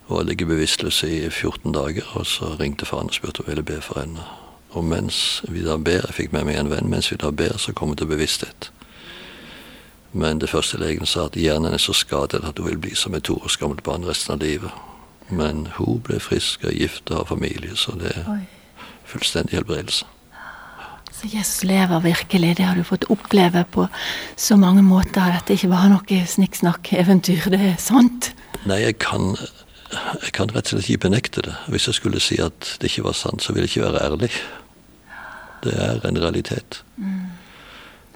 Hun 0.09 0.16
hadde 0.16 0.33
ligget 0.33 0.50
bevisstløs 0.50 1.02
i 1.07 1.28
14 1.28 1.73
dager, 1.76 2.09
og 2.19 2.26
så 2.26 2.54
ringte 2.61 2.88
faren 2.88 3.12
og 3.12 3.16
spurte 3.16 3.45
om 3.45 3.47
hun 3.47 3.54
ville 3.54 3.69
be 3.69 3.78
for 3.85 4.00
henne. 4.00 4.26
Og 4.75 4.85
mens 4.87 5.42
vi 5.49 5.62
da 5.66 5.76
ber, 5.76 6.07
jeg 6.09 6.16
fikk 6.16 6.35
med 6.35 6.49
meg 6.49 6.59
en 6.59 6.71
venn, 6.73 6.90
mens 6.90 7.11
vi 7.12 7.19
da 7.21 7.30
ber, 7.30 7.57
så 7.59 7.75
kom 7.76 7.92
hun 7.92 8.00
til 8.00 8.11
bevissthet. 8.11 8.71
Men 10.12 10.40
det 10.40 10.50
første 10.50 10.79
legen 10.79 11.07
sa 11.07 11.29
at 11.29 11.37
hjernen 11.38 11.75
er 11.75 11.83
så 11.83 11.95
skadet 11.95 12.43
at 12.45 12.59
hun 12.59 12.67
vil 12.67 12.81
bli 12.83 12.95
som 12.99 13.14
et 13.14 13.25
to 13.29 13.38
gammelt 13.61 13.85
barn 13.87 14.07
resten 14.07 14.35
av 14.35 14.43
livet. 14.43 14.71
Men 15.31 15.69
hun 15.76 16.00
ble 16.02 16.19
frisk, 16.21 16.64
og 16.64 16.75
gift 16.75 17.11
og 17.11 17.17
har 17.17 17.29
familie, 17.31 17.76
så 17.76 17.95
det 17.99 18.11
er 18.17 18.40
fullstendig 19.07 19.55
helbredelse. 19.61 20.07
Så 21.21 21.29
Jesus 21.29 21.64
lever 21.69 22.00
virkelig. 22.00 22.57
Det 22.57 22.64
har 22.64 22.75
du 22.75 22.85
fått 22.85 23.05
oppleve 23.12 23.64
på 23.71 23.87
så 24.37 24.57
mange 24.57 24.83
måter. 24.83 25.21
Dette 25.35 25.55
ikke 25.55 25.71
bare 25.71 25.90
noe 25.93 26.21
snikksnakk-eventyr, 26.26 27.50
det 27.52 27.61
er 27.75 27.76
sant. 27.79 28.33
Nei, 28.64 28.81
jeg 28.81 28.97
kan, 29.05 29.35
jeg 30.25 30.33
kan 30.37 30.50
rett 30.55 30.71
og 30.71 30.79
slett 30.79 30.88
ikke 30.88 31.07
benekte 31.09 31.45
det. 31.45 31.55
Hvis 31.69 31.90
jeg 31.90 32.00
skulle 32.00 32.23
si 32.25 32.40
at 32.43 32.75
det 32.81 32.90
ikke 32.90 33.05
var 33.11 33.19
sant, 33.19 33.45
så 33.45 33.52
ville 33.52 33.69
jeg 33.69 33.76
ikke 33.76 33.90
være 33.90 34.07
ærlig. 34.09 34.33
Det 35.61 35.76
er 35.76 36.09
en 36.09 36.23
realitet. 36.23 36.83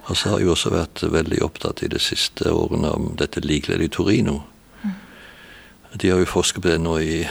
Og 0.05 0.17
så 0.17 0.29
har 0.29 0.39
jeg 0.39 0.49
også 0.53 0.69
vært 0.73 1.01
veldig 1.11 1.41
opptatt 1.45 1.81
i 1.81 1.89
de 1.89 1.99
siste 1.99 2.51
årene 2.51 2.91
om 2.93 3.13
dette 3.17 3.41
likeledet 3.41 3.89
i 3.89 3.93
Torino. 3.95 4.41
De 5.95 6.11
har 6.11 6.19
jo 6.19 6.27
forsket 6.27 6.61
på 6.61 6.69
det 6.69 6.81
nå 6.83 6.97
i 6.99 7.21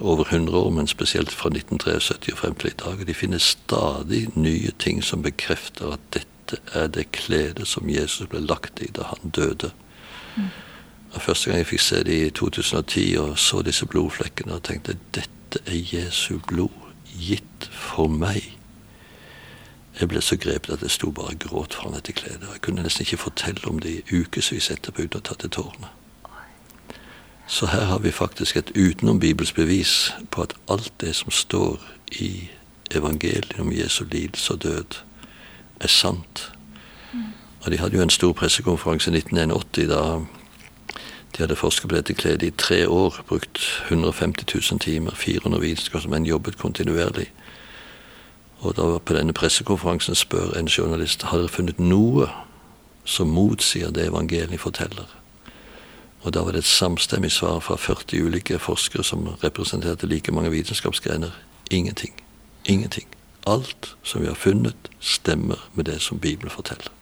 over 0.00 0.24
100 0.28 0.56
år, 0.56 0.70
men 0.70 0.86
spesielt 0.86 1.32
fra 1.32 1.48
1973 1.48 2.32
og 2.32 2.38
frem 2.38 2.54
til 2.54 2.70
i 2.70 2.78
dag. 2.84 3.06
De 3.06 3.14
finner 3.14 3.38
stadig 3.38 4.28
nye 4.34 4.72
ting 4.78 5.04
som 5.04 5.22
bekrefter 5.22 5.92
at 5.94 6.06
dette 6.16 6.58
er 6.74 6.88
det 6.88 7.12
kledet 7.12 7.68
som 7.68 7.88
Jesus 7.88 8.28
ble 8.28 8.40
lagt 8.42 8.82
i 8.82 8.90
da 8.92 9.12
han 9.12 9.32
døde. 9.36 9.70
Og 11.14 11.22
Første 11.22 11.50
gang 11.50 11.58
jeg 11.58 11.70
fikk 11.72 11.84
se 11.84 12.04
det 12.06 12.16
i 12.16 12.30
2010 12.30 13.04
og 13.22 13.38
så 13.38 13.62
disse 13.66 13.86
blodflekkene 13.86 14.58
og 14.58 14.64
tenkte 14.66 14.98
dette 15.14 15.62
er 15.66 15.78
Jesu 15.94 16.38
blod 16.46 16.74
gitt 17.10 17.68
for 17.70 18.10
meg. 18.10 18.59
Jeg 20.00 20.08
ble 20.08 20.20
så 20.20 20.36
grepet 20.36 20.72
at 20.72 20.82
jeg 20.82 20.90
sto 20.90 21.10
bare 21.10 21.34
og 21.34 21.38
gråt 21.38 21.74
foran 21.74 21.94
dette 21.94 22.12
kledet. 22.12 22.48
Jeg 22.52 22.60
kunne 22.64 22.82
nesten 22.82 23.02
ikke 23.02 23.16
fortelle 23.16 23.68
om 23.68 23.78
det 23.78 23.90
i 23.90 24.20
ukevis 24.20 24.70
etterpå 24.70 25.04
uten 25.04 25.20
å 25.20 25.26
ta 25.28 25.34
til 25.36 25.52
tårene. 25.52 25.90
Så 27.50 27.66
her 27.66 27.84
har 27.90 27.98
vi 27.98 28.10
faktisk 28.10 28.56
et 28.56 28.70
utenom 28.76 29.20
Bibels 29.20 29.52
bevis 29.52 30.14
på 30.30 30.42
at 30.42 30.54
alt 30.70 30.92
det 31.00 31.16
som 31.16 31.30
står 31.30 31.82
i 32.12 32.48
evangeliet 32.90 33.58
om 33.58 33.72
Jesu 33.72 34.04
lidelse 34.04 34.52
og 34.52 34.62
død, 34.62 34.96
er 35.80 35.88
sant. 35.88 36.52
Og 37.60 37.70
De 37.70 37.78
hadde 37.78 37.96
jo 37.96 38.02
en 38.02 38.10
stor 38.10 38.32
pressekonferanse 38.32 39.10
i 39.10 39.16
1981 39.16 39.88
da 39.88 40.02
de 41.36 41.42
hadde 41.42 41.56
forsket 41.56 41.88
på 41.88 41.96
dette 41.96 42.14
kledet 42.14 42.42
i 42.42 42.50
tre 42.56 42.88
år, 42.88 43.24
brukt 43.28 43.58
150 43.88 44.44
000 44.72 44.80
timer, 44.80 45.14
400 45.14 45.60
vitenskapsmenn 45.60 46.26
jobbet 46.26 46.58
kontinuerlig. 46.58 47.30
Og 48.60 48.76
da 48.76 48.98
på 48.98 49.16
denne 49.16 49.32
pressekonferansen 49.32 50.14
spør 50.14 50.52
en 50.58 50.68
journalist 50.68 51.22
har 51.22 51.40
dere 51.40 51.48
funnet 51.48 51.80
noe 51.80 52.28
som 53.04 53.32
motsier 53.32 53.90
det 53.90 54.10
evangeliet 54.10 54.60
forteller. 54.60 55.08
Og 56.22 56.34
da 56.34 56.42
var 56.44 56.52
det 56.52 56.58
et 56.58 56.68
samstemmig 56.68 57.32
svar 57.32 57.60
fra 57.64 57.76
40 57.76 58.26
ulike 58.26 58.58
forskere 58.58 59.04
som 59.04 59.28
representerte 59.44 60.06
like 60.06 60.32
mange 60.32 60.50
vitenskapsgrener. 60.50 61.30
Ingenting. 61.70 62.12
Ingenting. 62.64 63.06
Alt 63.46 63.96
som 64.02 64.20
vi 64.20 64.26
har 64.26 64.34
funnet, 64.34 64.76
stemmer 65.00 65.68
med 65.74 65.84
det 65.84 66.00
som 66.00 66.18
Bibelen 66.18 66.50
forteller. 66.50 66.92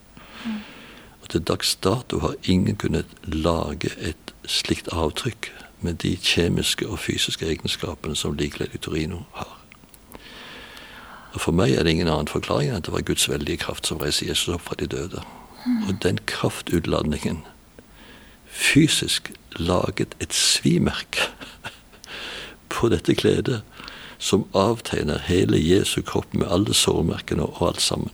Og 1.23 1.29
til 1.29 1.41
dags 1.41 1.77
dato 1.77 2.19
har 2.19 2.35
ingen 2.45 2.77
kunnet 2.77 3.07
lage 3.23 3.91
et 3.99 4.35
slikt 4.47 4.89
avtrykk 4.93 5.53
med 5.81 5.95
de 5.95 6.17
kjemiske 6.17 6.89
og 6.89 6.99
fysiske 6.99 7.47
egenskapene 7.47 8.17
som 8.17 8.33
likeledd 8.33 8.75
i 8.75 8.79
Torino 8.79 9.19
har. 9.33 9.59
Og 11.39 11.43
For 11.45 11.55
meg 11.55 11.71
er 11.71 11.87
det 11.87 11.93
ingen 11.95 12.09
annen 12.11 12.27
forklaring 12.27 12.73
enn 12.73 12.81
at 12.81 12.89
det 12.89 12.93
var 12.97 13.05
Guds 13.07 13.29
veldige 13.31 13.63
kraft 13.63 13.87
som 13.87 14.01
reiste 14.03 14.27
Jesus 14.27 14.51
opp 14.57 14.65
fra 14.67 14.75
de 14.81 14.89
døde. 14.91 15.23
Og 15.87 16.01
den 16.03 16.19
kraftutladningen 16.27 17.45
fysisk 18.51 19.31
laget 19.55 20.17
et 20.19 20.35
svimerke 20.35 21.29
på 22.75 22.91
dette 22.91 23.15
kledet 23.15 23.61
som 24.19 24.49
avtegner 24.51 25.23
hele 25.29 25.61
Jesu 25.63 26.01
kropp 26.03 26.35
med 26.35 26.51
alle 26.51 26.75
sårmerkene 26.75 27.47
og 27.47 27.69
alt 27.69 27.85
sammen. 27.87 28.11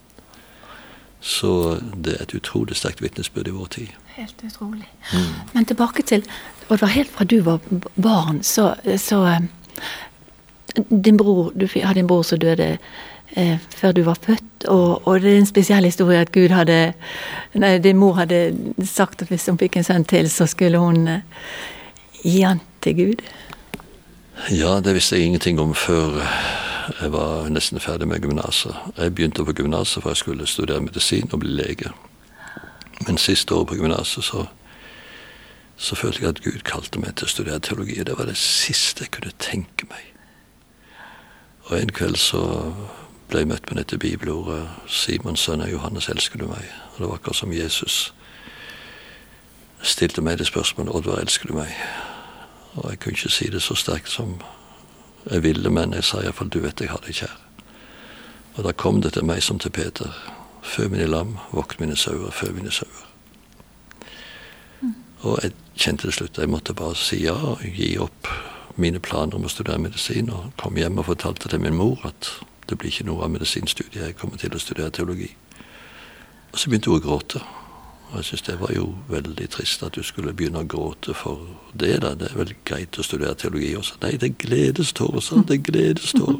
Så 1.24 1.80
det 1.96 2.18
er 2.18 2.26
et 2.26 2.36
utrolig 2.36 2.76
sterkt 2.76 3.00
vitnesbyrd 3.00 3.48
i 3.48 3.56
vår 3.56 3.70
tid. 3.72 3.94
Helt 4.18 4.44
utrolig. 4.44 4.90
Men 5.54 5.64
tilbake 5.64 6.02
til 6.02 6.28
Og 6.68 6.76
det 6.76 6.82
var 6.82 6.92
helt 6.92 7.10
fra 7.10 7.24
du 7.24 7.40
var 7.40 7.60
barn, 7.96 8.42
så, 8.42 8.74
så 8.96 9.24
eh, 9.26 9.40
Din 11.04 11.16
bror, 11.16 11.52
Du 11.60 11.66
hadde 11.74 12.00
en 12.00 12.06
bror 12.06 12.22
som 12.22 12.38
døde 12.38 12.78
eh, 13.36 13.58
før 13.76 13.92
du 13.92 14.02
var 14.06 14.18
født, 14.22 14.66
og, 14.68 15.06
og 15.08 15.20
det 15.20 15.32
er 15.32 15.38
en 15.42 15.46
spesiell 15.46 15.84
historie 15.84 16.20
at 16.20 16.32
Gud 16.32 16.54
hadde 16.54 16.94
Nei, 17.54 17.78
din 17.78 18.00
mor 18.00 18.16
hadde 18.18 18.56
sagt 18.86 19.22
at 19.22 19.30
hvis 19.30 19.46
hun 19.46 19.60
fikk 19.60 19.76
en 19.78 19.86
sønn 19.86 20.06
til, 20.10 20.30
så 20.30 20.46
skulle 20.50 20.80
hun 20.82 21.08
eh, 21.08 21.22
gi 22.24 22.40
han 22.42 22.62
til 22.82 22.96
Gud. 22.98 23.24
Ja, 24.50 24.80
det 24.80 24.96
visste 24.96 25.16
jeg 25.16 25.26
ingenting 25.26 25.60
om 25.62 25.74
før 25.74 26.18
jeg 27.00 27.12
var 27.12 27.48
nesten 27.48 27.80
ferdig 27.80 28.08
med 28.08 28.20
gymnaset. 28.20 28.74
Jeg 28.98 29.14
begynte 29.14 29.44
på 29.44 29.54
gymnaset 29.56 30.02
for 30.02 30.10
jeg 30.10 30.20
skulle 30.20 30.46
studere 30.46 30.82
medisin 30.84 31.30
og 31.32 31.40
bli 31.40 31.54
lege. 31.54 31.92
Men 33.06 33.18
siste 33.18 33.54
året 33.54 33.68
på 33.68 33.78
gymnaset 33.78 34.24
så, 34.24 34.46
så 35.76 35.96
følte 35.96 36.22
jeg 36.22 36.34
at 36.34 36.42
Gud 36.44 36.60
kalte 36.66 37.00
meg 37.00 37.16
til 37.16 37.28
å 37.28 37.32
studere 37.32 37.62
teologi. 37.62 38.00
og 38.00 38.06
Det 38.06 38.18
var 38.18 38.28
det 38.28 38.36
siste 38.40 39.06
jeg 39.06 39.14
kunne 39.16 39.32
tenke 39.38 39.88
meg. 39.90 40.10
Og 41.70 41.78
en 41.80 41.94
kveld 41.96 42.20
så 42.20 42.42
ble 43.34 43.44
møtt 43.50 43.70
med 43.70 43.80
dette 43.80 43.98
bibelordet 43.98 44.68
'Simons 44.86 45.40
sønn 45.40 45.62
av 45.62 45.70
Johannes, 45.70 46.08
elsker 46.08 46.38
du 46.38 46.46
meg?' 46.46 46.70
Og 46.94 46.98
det 46.98 47.08
var 47.08 47.14
akkurat 47.14 47.36
som 47.36 47.52
Jesus 47.52 48.14
stilte 49.82 50.22
meg 50.22 50.38
det 50.38 50.46
spørsmålet 50.46 50.94
'Oddvar, 50.94 51.20
elsker 51.20 51.48
du 51.48 51.54
meg?' 51.54 51.74
Og 52.74 52.90
jeg 52.90 52.98
kunne 52.98 53.12
ikke 53.12 53.30
si 53.30 53.50
det 53.50 53.62
så 53.62 53.74
sterkt 53.74 54.10
som 54.10 54.40
jeg 55.30 55.42
ville, 55.42 55.70
men 55.70 55.92
jeg 55.92 56.04
sa 56.04 56.20
iallfall 56.20 56.48
'du 56.48 56.60
vet 56.60 56.80
jeg 56.80 56.90
har 56.90 57.02
deg 57.06 57.14
kjær'. 57.14 57.40
Og 58.54 58.64
da 58.64 58.72
kom 58.72 59.02
det 59.02 59.12
til 59.12 59.24
meg 59.24 59.42
som 59.42 59.58
til 59.58 59.70
Peter. 59.70 60.10
Fø 60.62 60.88
mine 60.88 61.06
lam, 61.06 61.38
vokt 61.52 61.80
mine 61.80 61.96
sauer, 61.96 62.30
fø 62.30 62.52
mine 62.52 62.70
sauer. 62.70 63.06
Og 65.20 65.38
jeg 65.42 65.52
kjente 65.76 66.02
til 66.02 66.12
slutt 66.12 66.38
jeg 66.38 66.48
måtte 66.48 66.74
bare 66.74 66.94
si 66.94 67.24
ja 67.24 67.32
og 67.32 67.58
gi 67.62 67.98
opp 67.98 68.28
mine 68.76 69.00
planer 69.00 69.34
om 69.34 69.44
å 69.44 69.48
studere 69.48 69.78
medisin, 69.78 70.30
og 70.30 70.52
kom 70.56 70.76
hjem 70.76 70.98
og 70.98 71.04
fortalte 71.04 71.48
til 71.48 71.60
min 71.60 71.74
mor 71.74 71.98
at 72.04 72.44
det 72.68 72.78
blir 72.78 72.92
ikke 72.92 73.06
noe 73.08 73.24
av 73.24 73.34
medisinstudiet, 73.34 74.02
jeg 74.02 74.16
kommer 74.20 74.40
til 74.40 74.54
å 74.54 74.62
studere 74.62 74.90
teologi. 74.94 75.30
Og 76.52 76.58
så 76.58 76.70
begynte 76.70 76.90
hun 76.90 77.00
å 77.00 77.04
gråte. 77.04 77.42
Og 78.10 78.20
jeg 78.20 78.28
syns 78.28 78.44
det 78.46 78.60
var 78.60 78.70
jo 78.70 78.86
veldig 79.10 79.46
trist 79.50 79.82
at 79.82 79.96
du 79.96 80.04
skulle 80.06 80.34
begynne 80.36 80.62
å 80.62 80.68
gråte 80.70 81.16
for 81.18 81.40
det. 81.72 81.96
da. 82.04 82.14
Det 82.14 82.30
er 82.30 82.38
vel 82.38 82.54
greit 82.64 82.98
å 82.98 83.02
studere 83.02 83.34
teologi 83.34 83.72
også. 83.76 83.98
Nei, 84.04 84.12
det 84.22 84.28
er 84.30 84.42
gledestårer, 84.46 85.24
sa. 85.24 85.40
Det 85.42 85.58
er 85.58 85.64
gledestårer. 85.70 86.38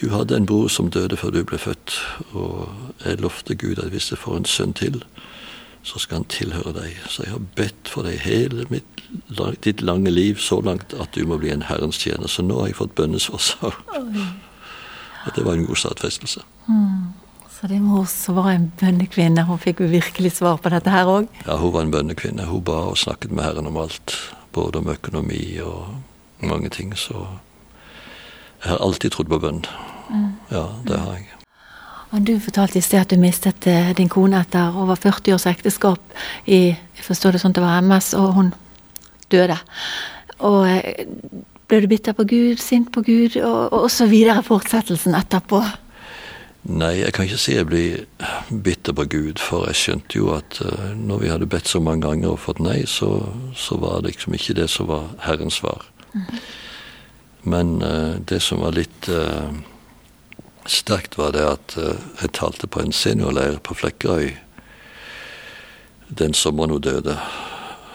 Du 0.00 0.08
hadde 0.10 0.36
en 0.36 0.46
bror 0.46 0.68
som 0.68 0.88
døde 0.90 1.16
før 1.16 1.30
du 1.30 1.44
ble 1.46 1.58
født, 1.60 1.94
og 2.32 2.72
jeg 3.04 3.20
lovte 3.22 3.54
Gud 3.54 3.78
at 3.78 3.92
hvis 3.92 4.10
jeg 4.10 4.18
får 4.18 4.40
en 4.40 4.48
sønn 4.48 4.72
til, 4.74 4.98
så 5.84 6.00
skal 6.00 6.22
han 6.22 6.26
tilhøre 6.32 6.72
deg. 6.74 6.96
Så 7.08 7.26
jeg 7.26 7.34
har 7.34 7.44
bedt 7.56 7.92
for 7.92 8.08
deg 8.08 8.24
hele 8.24 8.64
mitt, 8.72 9.04
ditt 9.62 9.84
lange 9.84 10.10
liv 10.10 10.40
så 10.40 10.58
langt 10.64 10.96
at 10.96 11.14
du 11.14 11.28
må 11.28 11.38
bli 11.38 11.52
en 11.52 11.68
Herrens 11.68 12.00
tjener. 12.00 12.26
Så 12.32 12.42
nå 12.42 12.58
har 12.62 12.72
jeg 12.72 12.80
fått 12.80 12.96
bønnesvar, 12.98 13.44
sa 13.44 13.70
hun. 13.92 14.18
Og 15.24 15.36
det 15.36 15.44
var 15.44 15.56
en 15.56 15.66
god 15.66 15.76
stadfestelse. 15.76 16.40
Så 17.54 17.68
din 17.70 17.82
mor 17.82 18.06
var 18.36 18.50
en 18.50 18.72
bønnekvinne, 18.80 19.44
hun 19.48 19.58
fikk 19.58 19.80
virkelig 19.80 20.32
svar 20.36 20.56
på 20.60 20.68
dette 20.68 20.90
her 20.90 21.08
òg. 21.08 21.28
Ja, 21.46 21.56
hun 21.56 21.72
var 21.72 21.86
en 21.86 21.92
bønnekvinne. 21.94 22.44
Hun 22.50 22.64
ba 22.64 22.80
og 22.90 22.98
snakket 22.98 23.32
med 23.32 23.44
Herren 23.44 23.66
om 23.66 23.76
alt. 23.76 24.16
både 24.54 24.78
om 24.78 24.88
økonomi 24.88 25.58
og 25.62 25.86
mange 26.42 26.68
ting. 26.68 26.92
Så 26.98 27.14
jeg 28.62 28.70
har 28.70 28.82
alltid 28.82 29.10
trodd 29.10 29.30
på 29.32 29.38
bønn. 29.42 29.64
Ja, 30.52 30.66
det 30.86 30.98
har 31.00 31.16
jeg. 31.18 31.30
Og 32.14 32.26
Du 32.26 32.38
fortalte 32.38 32.78
i 32.78 32.84
sted 32.84 33.00
at 33.00 33.10
du 33.10 33.18
mistet 33.18 33.66
eh, 33.66 33.90
din 33.96 34.08
kone 34.08 34.38
etter 34.44 34.76
over 34.78 34.94
40 34.94 35.34
års 35.34 35.46
ekteskap 35.50 35.98
i 36.46 36.60
jeg 36.70 37.02
forstår 37.02 37.34
det 37.34 37.40
sånn 37.42 37.50
at 37.50 37.58
det 37.58 37.64
var 37.64 37.80
MS, 37.82 38.12
og 38.14 38.34
hun 38.36 38.52
døde. 39.34 39.56
Og 40.38 40.68
eh, 40.68 41.08
ble 41.68 41.80
du 41.84 41.88
bitter 41.90 42.16
på 42.16 42.26
Gud, 42.28 42.60
sint 42.62 42.90
på 42.92 43.02
Gud, 43.06 43.38
og, 43.40 43.72
og 43.72 43.88
så 43.92 44.06
videre 44.10 44.44
fortsettelsen 44.44 45.16
etterpå? 45.18 45.62
Nei, 46.64 46.94
jeg 47.02 47.12
kan 47.12 47.26
ikke 47.28 47.40
si 47.40 47.56
jeg 47.58 47.68
blir 47.68 48.04
bitter 48.64 48.96
på 48.96 49.04
Gud, 49.12 49.40
for 49.42 49.66
jeg 49.68 49.80
skjønte 49.80 50.16
jo 50.16 50.30
at 50.32 50.60
uh, 50.64 50.92
når 50.96 51.20
vi 51.20 51.32
hadde 51.32 51.48
bedt 51.52 51.68
så 51.68 51.80
mange 51.84 52.06
ganger 52.06 52.32
og 52.32 52.40
fått 52.46 52.62
nei, 52.64 52.78
så, 52.88 53.10
så 53.56 53.76
var 53.82 54.00
det 54.00 54.14
liksom 54.14 54.36
ikke 54.36 54.56
det 54.56 54.70
som 54.72 54.88
var 54.88 55.10
Herrens 55.26 55.60
svar. 55.60 55.84
Mm. 56.14 56.24
Men 57.52 57.74
uh, 57.84 58.16
det 58.16 58.40
som 58.40 58.64
var 58.64 58.76
litt 58.78 59.10
uh, 59.12 59.52
sterkt, 60.64 61.18
var 61.20 61.36
det 61.36 61.44
at 61.44 61.76
jeg 61.76 62.32
talte 62.32 62.68
på 62.72 62.80
en 62.80 62.96
seniorleir 62.96 63.60
på 63.60 63.76
Flekkerøy 63.76 64.32
den 66.08 66.34
sommeren 66.34 66.70
hun 66.70 66.80
døde. 66.80 67.18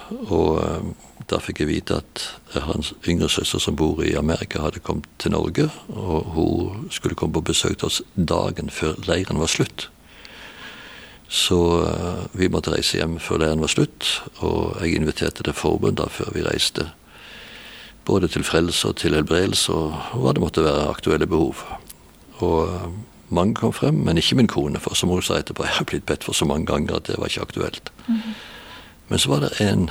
Og 0.09 0.95
da 1.29 1.37
fikk 1.43 1.61
jeg 1.61 1.69
vite 1.69 1.99
at 2.01 2.23
hans 2.65 2.91
yngre 3.07 3.29
søster 3.29 3.61
som 3.61 3.77
bor 3.77 4.01
i 4.01 4.15
Amerika, 4.17 4.63
hadde 4.63 4.81
kommet 4.81 5.05
til 5.21 5.35
Norge. 5.35 5.67
Og 5.93 6.31
hun 6.33 6.89
skulle 6.93 7.15
komme 7.15 7.37
på 7.37 7.45
besøk 7.51 7.77
til 7.77 7.89
oss 7.89 8.01
dagen 8.15 8.71
før 8.73 8.97
leiren 9.05 9.41
var 9.41 9.51
slutt. 9.51 9.89
Så 11.29 11.59
uh, 11.85 12.25
vi 12.33 12.49
måtte 12.49 12.73
reise 12.73 12.97
hjem 12.97 13.19
før 13.21 13.43
leiren 13.43 13.61
var 13.61 13.69
slutt, 13.69 14.07
og 14.41 14.79
jeg 14.81 14.97
inviterte 14.97 15.45
til 15.45 15.53
forbund 15.53 15.99
da 15.99 16.07
før 16.09 16.33
vi 16.33 16.41
reiste. 16.47 16.87
Både 18.09 18.31
til 18.33 18.41
frelse 18.47 18.89
og 18.89 18.97
til 18.97 19.13
helbredelse 19.13 19.75
og 19.75 20.17
hva 20.17 20.33
det 20.33 20.41
måtte 20.41 20.65
være 20.65 20.87
aktuelle 20.89 21.29
behov. 21.29 21.61
Og 22.41 22.63
uh, 22.65 22.87
mange 23.29 23.59
kom 23.61 23.75
frem, 23.75 24.01
men 24.07 24.17
ikke 24.17 24.39
min 24.39 24.49
kone, 24.49 24.81
for 24.81 24.97
som 24.97 25.13
hun 25.13 25.21
sa 25.21 25.37
etterpå, 25.37 25.63
jeg 25.67 25.77
har 25.77 25.89
blitt 25.91 26.09
bedt 26.09 26.25
for 26.25 26.33
så 26.33 26.49
mange 26.49 26.65
ganger 26.71 26.97
at 26.97 27.11
det 27.11 27.21
var 27.21 27.29
ikke 27.29 27.45
aktuelt. 27.45 27.93
Mm 28.07 28.15
-hmm. 28.15 28.58
Men 29.09 29.19
så 29.19 29.29
var 29.29 29.39
det 29.45 29.57
en 29.61 29.89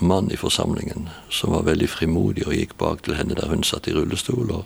mann 0.00 0.30
i 0.30 0.36
forsamlingen 0.36 1.08
som 1.30 1.52
var 1.52 1.66
veldig 1.68 1.88
frimodig 1.88 2.46
og 2.46 2.56
gikk 2.56 2.76
bak 2.80 3.04
til 3.06 3.16
henne 3.18 3.36
der 3.38 3.50
hun 3.50 3.62
satt 3.66 3.88
i 3.88 3.94
rullestol, 3.94 4.50
og 4.50 4.64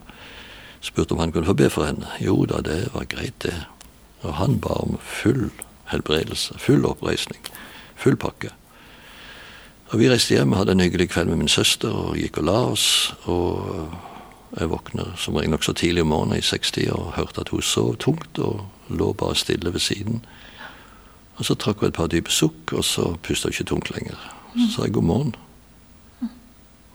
spurte 0.84 1.12
om 1.12 1.22
han 1.22 1.32
kunne 1.32 1.48
få 1.48 1.56
be 1.58 1.70
for 1.70 1.88
henne. 1.88 2.08
Jo 2.20 2.44
da, 2.48 2.60
det 2.64 2.88
var 2.94 3.08
greit, 3.10 3.36
det. 3.42 3.56
Og 4.22 4.34
han 4.40 4.60
ba 4.60 4.78
om 4.84 4.98
full 5.00 5.50
helbredelse, 5.92 6.58
full 6.58 6.86
oppreisning, 6.88 7.40
full 7.96 8.16
pakke. 8.16 8.52
Og 9.92 10.00
vi 10.00 10.08
reiste 10.10 10.34
hjem, 10.34 10.56
hadde 10.56 10.72
en 10.74 10.80
hyggelig 10.80 11.10
kveld 11.12 11.28
med 11.28 11.44
min 11.44 11.52
søster 11.52 11.92
og 11.92 12.16
gikk 12.18 12.40
og 12.40 12.48
la 12.48 12.56
oss. 12.72 12.86
Og 13.30 13.92
jeg 14.58 14.70
våkner 14.70 15.12
som 15.20 15.36
regel 15.36 15.52
nokså 15.52 15.74
tidlig 15.76 16.02
om 16.02 16.10
morgenen 16.14 16.40
i 16.40 16.46
60 16.46 16.88
og 16.94 17.12
hørte 17.18 17.44
at 17.44 17.52
hun 17.52 17.62
sov 17.62 17.96
tungt 18.02 18.38
og 18.38 18.64
lå 18.88 19.12
bare 19.12 19.36
stille 19.36 19.72
ved 19.72 19.80
siden. 19.80 20.24
Og 21.36 21.44
så 21.44 21.54
trakk 21.54 21.80
hun 21.80 21.88
et 21.88 21.94
par 21.94 22.06
dype 22.06 22.30
sukk, 22.30 22.72
og 22.72 22.84
så 22.84 23.16
pusta 23.22 23.48
hun 23.48 23.52
ikke 23.52 23.70
tungt 23.70 23.90
lenger. 23.90 24.18
Så 24.54 24.68
sa 24.74 24.82
jeg 24.86 24.94
god 24.94 25.02
morgen. 25.02 25.34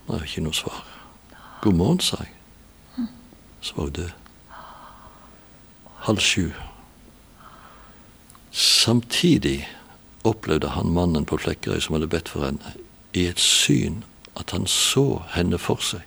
Det 0.08 0.16
er 0.16 0.24
ikke 0.24 0.42
noe 0.42 0.56
svar. 0.56 0.84
God 1.62 1.74
morgen, 1.74 2.00
sa 2.00 2.18
jeg. 2.24 3.08
Så 3.62 3.76
var 3.76 3.84
hun 3.84 3.94
død. 3.94 4.10
Halv 6.08 6.20
sju. 6.20 6.52
Samtidig 8.52 9.68
opplevde 10.24 10.70
han 10.70 10.94
mannen 10.94 11.26
på 11.26 11.38
Flekkerøy 11.38 11.80
som 11.80 11.96
hadde 11.96 12.08
bedt 12.08 12.30
for 12.30 12.46
henne, 12.46 12.74
i 13.14 13.28
et 13.28 13.40
syn 13.40 14.04
at 14.40 14.52
han 14.52 14.68
så 14.68 15.22
henne 15.36 15.60
for 15.60 15.84
seg. 15.84 16.02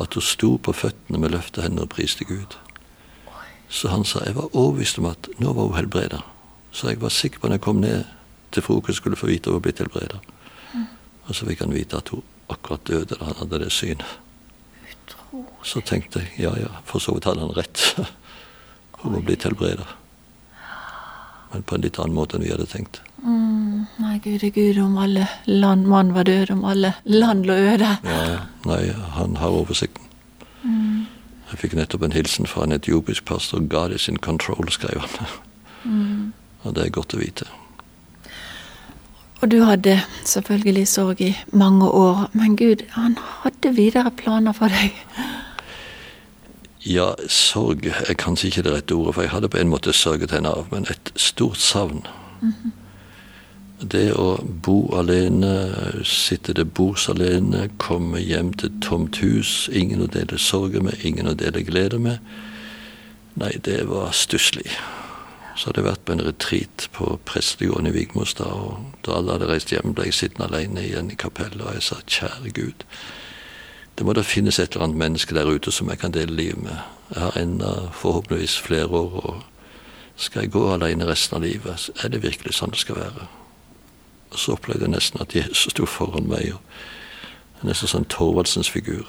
At 0.00 0.14
hun 0.14 0.24
sto 0.24 0.56
på 0.56 0.72
føttene 0.72 1.18
med 1.18 1.34
løfta 1.34 1.62
hender 1.62 1.88
og 1.88 1.94
priste 1.94 2.24
Gud. 2.24 2.56
Så 3.68 3.88
han 3.88 4.04
sa 4.04 4.22
jeg 4.24 4.36
var 4.36 4.54
overbevist 4.56 4.98
om 4.98 5.10
at 5.10 5.28
nå 5.40 5.52
var 5.52 5.68
hun 5.68 5.76
helbreda. 5.76 6.22
Så 6.72 6.88
jeg 6.88 7.00
var 7.00 7.12
sikker 7.12 7.38
på 7.38 7.48
når 7.48 7.60
jeg 7.60 7.66
kom 7.68 7.80
ned 7.80 8.04
til 8.52 8.64
frokost 8.64 9.00
skulle 9.00 9.16
få 9.16 9.28
vite 9.30 9.50
hun 9.50 9.60
var 9.60 9.66
blitt 9.66 9.80
helbreda. 9.82 10.20
Og 11.28 11.34
så 11.36 11.46
fikk 11.46 11.62
han 11.64 11.74
vite 11.74 11.96
at 11.96 12.08
hun 12.12 12.22
akkurat 12.52 12.84
døde 12.88 13.16
da 13.16 13.24
han 13.24 13.38
hadde 13.40 13.64
det 13.64 13.72
synet. 13.72 14.18
Så 15.64 15.80
tenkte 15.80 16.20
jeg 16.20 16.44
ja, 16.44 16.52
ja, 16.58 16.70
for 16.84 17.00
så 17.00 17.14
vidt 17.16 17.28
hadde 17.28 17.40
han 17.40 17.54
rett. 17.56 17.80
Hun 19.02 19.14
var 19.16 19.22
blitt 19.26 19.46
helbreda. 19.46 19.86
Men 21.52 21.62
på 21.62 21.74
en 21.74 21.84
litt 21.84 21.98
annen 22.00 22.16
måte 22.16 22.36
enn 22.36 22.44
vi 22.44 22.52
hadde 22.52 22.66
tenkt. 22.68 23.00
Mm, 23.22 23.86
nei, 24.02 24.16
gud 24.24 24.44
gud 24.54 24.78
om 24.82 24.98
alle 24.98 25.28
land 25.46 25.88
mann 25.88 26.12
var 26.14 26.26
død, 26.28 26.50
om 26.54 26.64
alle 26.68 26.92
land 27.04 27.46
lå 27.46 27.56
øde. 27.72 27.96
Ja, 28.04 28.44
nei, 28.68 28.82
han 29.16 29.36
har 29.40 29.56
oversikten. 29.62 30.06
Mm. 30.62 31.06
Jeg 31.50 31.60
fikk 31.60 31.74
nettopp 31.76 32.06
en 32.06 32.16
hilsen 32.16 32.48
fra 32.48 32.64
en 32.64 32.76
etiopisk 32.76 33.24
pastor. 33.28 33.60
'God 33.60 33.92
is 33.92 34.08
in 34.08 34.18
control', 34.18 34.70
skrev 34.70 35.00
han. 35.00 35.34
Mm. 35.84 36.21
Og 36.62 36.74
det 36.76 36.86
er 36.86 36.94
godt 36.94 37.14
å 37.14 37.20
vite. 37.20 37.48
Og 39.42 39.50
du 39.50 39.62
hadde 39.66 40.00
selvfølgelig 40.24 40.88
sorg 40.88 41.20
i 41.20 41.36
mange 41.52 41.88
år, 41.90 42.30
men 42.32 42.56
Gud, 42.56 42.84
han 42.90 43.16
hadde 43.42 43.74
videre 43.74 44.10
planer 44.10 44.54
for 44.54 44.70
deg? 44.70 44.94
Ja, 46.86 47.12
sorg 47.28 47.88
er 47.90 48.14
kanskje 48.18 48.52
ikke 48.52 48.62
det 48.62 48.76
rette 48.76 48.94
ordet, 48.94 49.14
for 49.14 49.22
jeg 49.22 49.30
hadde 49.34 49.50
på 49.50 49.58
en 49.58 49.70
måte 49.70 49.92
sørget 49.92 50.30
henne 50.30 50.50
av, 50.50 50.70
men 50.70 50.86
et 50.90 51.12
stort 51.16 51.58
savn. 51.58 52.06
Mm 52.40 52.54
-hmm. 52.54 52.70
Det 53.82 54.12
å 54.14 54.44
bo 54.62 54.94
alene, 54.94 55.74
sitte 56.04 56.54
til 56.54 56.64
bords 56.64 57.08
alene, 57.08 57.68
komme 57.78 58.20
hjem 58.20 58.52
til 58.52 58.70
tomt 58.80 59.16
hus, 59.16 59.70
ingen 59.72 60.02
å 60.02 60.06
dele 60.06 60.38
sorger 60.38 60.80
med, 60.80 60.92
ingen 61.02 61.26
å 61.26 61.34
dele 61.34 61.62
glede 61.62 61.98
med, 61.98 62.18
nei, 63.34 63.52
det 63.64 63.88
var 63.88 64.10
stusslig. 64.10 64.70
Så 65.56 65.68
hadde 65.68 65.82
jeg 65.82 65.88
vært 65.90 66.04
på 66.08 66.14
en 66.14 66.24
retreat 66.24 66.86
på 66.96 67.08
prestegården 67.28 67.90
i 67.90 67.92
Vigmostad, 67.92 68.52
og 68.52 68.94
da 69.04 69.18
alle 69.18 69.36
hadde 69.36 69.50
reist 69.50 69.72
hjem, 69.72 69.92
ble 69.94 70.08
jeg 70.08 70.16
sittende 70.16 70.48
alene 70.48 70.86
igjen 70.86 71.10
i 71.12 71.18
kapellet, 71.18 71.60
og 71.60 71.76
jeg 71.76 71.84
sa 71.84 71.98
kjære 72.06 72.54
Gud, 72.56 72.86
det 73.98 74.06
må 74.08 74.14
da 74.16 74.24
finnes 74.24 74.58
et 74.58 74.72
eller 74.72 74.86
annet 74.86 75.02
menneske 75.02 75.34
der 75.36 75.50
ute 75.50 75.72
som 75.72 75.90
jeg 75.92 76.00
kan 76.00 76.14
dele 76.14 76.32
livet 76.32 76.62
med. 76.64 76.78
Jeg 77.12 77.20
har 77.20 77.36
ennå 77.36 77.72
forhåpentligvis 77.92 78.56
flere 78.58 78.86
år, 78.88 79.18
og 79.20 79.42
skal 80.16 80.42
jeg 80.42 80.52
gå 80.52 80.62
alene 80.72 81.06
resten 81.06 81.36
av 81.36 81.44
livet? 81.44 81.90
Er 82.04 82.08
det 82.08 82.22
virkelig 82.22 82.56
sånn 82.56 82.72
det 82.72 82.80
skal 82.80 82.96
være? 82.96 83.28
Og 84.32 84.38
så 84.40 84.56
opplevde 84.56 84.88
jeg 84.88 84.94
nesten 84.94 85.20
at 85.20 85.36
Jesus 85.36 85.68
sto 85.74 85.84
foran 85.86 86.30
meg, 86.30 86.54
og 86.54 87.68
nesten 87.68 87.92
sånn 87.92 88.08
Thorvaldsens 88.08 88.72
figur. 88.72 89.04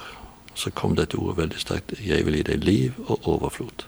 Så 0.55 0.69
kom 0.75 0.97
det 0.97 1.07
et 1.07 1.15
ord 1.17 1.37
veldig 1.39 1.61
sterkt. 1.63 1.95
Jeg 2.03 2.25
vil 2.27 2.35
gi 2.37 2.43
deg 2.51 2.67
liv 2.67 2.99
og 3.07 3.23
overflod. 3.27 3.87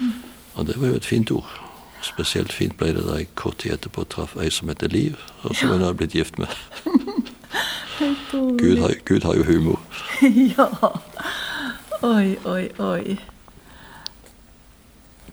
Mm. 0.00 0.12
Og 0.54 0.66
det 0.66 0.76
var 0.80 0.90
jo 0.90 0.98
et 0.98 1.08
fint 1.08 1.30
ord. 1.30 1.65
Spesielt 2.06 2.52
fint 2.54 2.76
ble 2.78 2.92
det 2.94 3.04
da 3.06 3.18
jeg 3.18 3.32
kort 3.38 3.58
tid 3.62 3.74
etterpå 3.76 4.04
traff 4.12 4.36
ei 4.38 4.50
som 4.54 4.70
heter 4.70 4.92
Liv, 4.92 5.18
og 5.42 5.56
som 5.58 5.72
hun 5.74 5.82
har 5.82 5.96
blitt 5.98 6.14
gift 6.14 6.38
med. 6.38 6.52
Gud 8.60 8.78
har, 8.82 8.92
Gud 9.08 9.24
har 9.24 9.34
jo 9.34 9.46
humor. 9.48 9.80
ja. 10.56 10.68
Oi, 12.04 12.36
oi, 12.44 12.68
oi. 12.78 13.16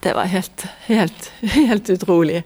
Det 0.03 0.13
var 0.15 0.31
helt, 0.31 0.65
helt, 0.87 1.31
helt 1.41 1.89
utrolig. 1.89 2.43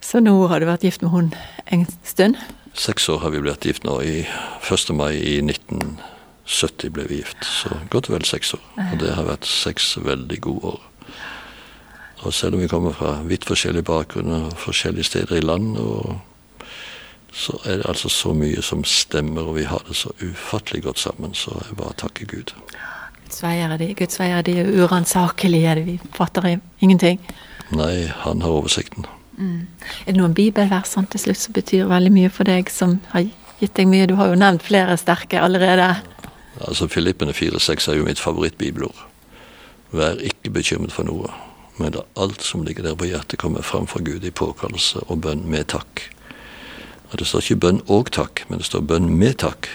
Så 0.00 0.20
nå 0.22 0.34
har 0.50 0.60
du 0.60 0.68
vært 0.68 0.86
gift 0.86 1.02
med 1.02 1.10
hun 1.10 1.32
en 1.72 1.86
stund? 2.04 2.38
Seks 2.74 3.08
år 3.08 3.20
har 3.22 3.34
vi 3.34 3.42
blitt 3.42 3.66
gift 3.66 3.86
nå. 3.86 4.00
I 4.02 4.24
1. 4.26 4.90
mai 4.94 5.14
i 5.14 5.36
1970 5.42 6.94
ble 6.94 7.06
vi 7.10 7.20
gift. 7.22 7.44
Så 7.46 7.70
godt 7.90 8.10
og 8.10 8.18
vel 8.18 8.26
seks 8.28 8.54
år. 8.56 8.64
Og 8.90 8.98
det 9.02 9.14
har 9.14 9.28
vært 9.28 9.46
seks 9.48 9.94
veldig 10.02 10.40
gode 10.46 10.74
år. 10.74 10.82
Og 12.24 12.32
selv 12.32 12.54
om 12.56 12.60
vi 12.60 12.68
kommer 12.68 12.92
fra 12.96 13.18
vidt 13.28 13.44
forskjellige 13.44 13.84
bakgrunner 13.84 14.46
og 14.48 14.58
forskjellige 14.58 15.04
steder 15.04 15.36
i 15.36 15.44
land, 15.44 15.76
så 17.32 17.58
er 17.64 17.76
det 17.76 17.88
altså 17.88 18.08
så 18.08 18.32
mye 18.32 18.62
som 18.62 18.84
stemmer, 18.84 19.42
og 19.42 19.58
vi 19.58 19.66
har 19.68 19.82
det 19.88 19.96
så 19.96 20.12
ufattelig 20.22 20.82
godt 20.82 20.98
sammen. 20.98 21.34
Så 21.34 21.52
jeg 21.68 21.76
bare 21.76 21.92
takker 22.00 22.26
Gud. 22.30 22.54
Guds 23.24 23.42
veier 23.42 23.72
er 23.74 23.80
de, 23.80 23.90
Guds 23.98 24.20
veier 24.20 24.38
er 24.38 24.46
de 24.46 24.82
uransakelige. 24.84 25.74
Vi 25.84 25.98
fatter 26.14 26.58
ingenting. 26.80 27.20
Nei, 27.74 28.06
han 28.24 28.42
har 28.42 28.56
oversikten. 28.60 29.06
Mm. 29.36 29.66
Er 30.06 30.12
det 30.12 30.20
noen 30.20 30.34
bibelvers 30.34 30.94
sånn 30.94 31.08
til 31.10 31.26
slutt 31.26 31.42
som 31.42 31.56
betyr 31.56 31.88
veldig 31.90 32.12
mye 32.14 32.30
for 32.30 32.48
deg, 32.48 32.70
som 32.70 33.00
har 33.12 33.26
gitt 33.60 33.74
deg 33.76 33.90
mye? 33.90 34.06
Du 34.06 34.14
har 34.20 34.30
jo 34.30 34.38
nevnt 34.38 34.62
flere 34.62 34.96
sterke 35.00 35.42
allerede. 35.42 35.96
Altså 36.62 36.86
Filippene 36.88 37.34
4,6 37.34 37.90
er 37.90 37.98
jo 37.98 38.06
mitt 38.06 38.22
favorittbibelord. 38.22 39.08
Vær 39.90 40.22
ikke 40.22 40.54
bekymret 40.54 40.94
for 40.94 41.10
noe 41.10 41.32
men 41.76 41.92
la 41.92 42.04
alt 42.14 42.42
som 42.42 42.62
ligger 42.62 42.82
der 42.82 42.94
på 42.94 43.08
hjertet, 43.08 43.38
kommer 43.38 43.62
fram 43.62 43.86
for 43.86 44.02
Gud 44.04 44.24
i 44.24 44.30
påkallelse 44.30 45.02
og 45.08 45.20
bønn 45.20 45.46
med 45.50 45.66
takk. 45.74 46.10
Og 47.10 47.18
Det 47.18 47.26
står 47.26 47.40
ikke 47.40 47.60
bønn 47.60 47.82
og 47.88 48.10
takk, 48.10 48.44
men 48.48 48.58
det 48.58 48.66
står 48.66 48.80
bønn 48.80 49.10
med 49.18 49.38
takk. 49.38 49.68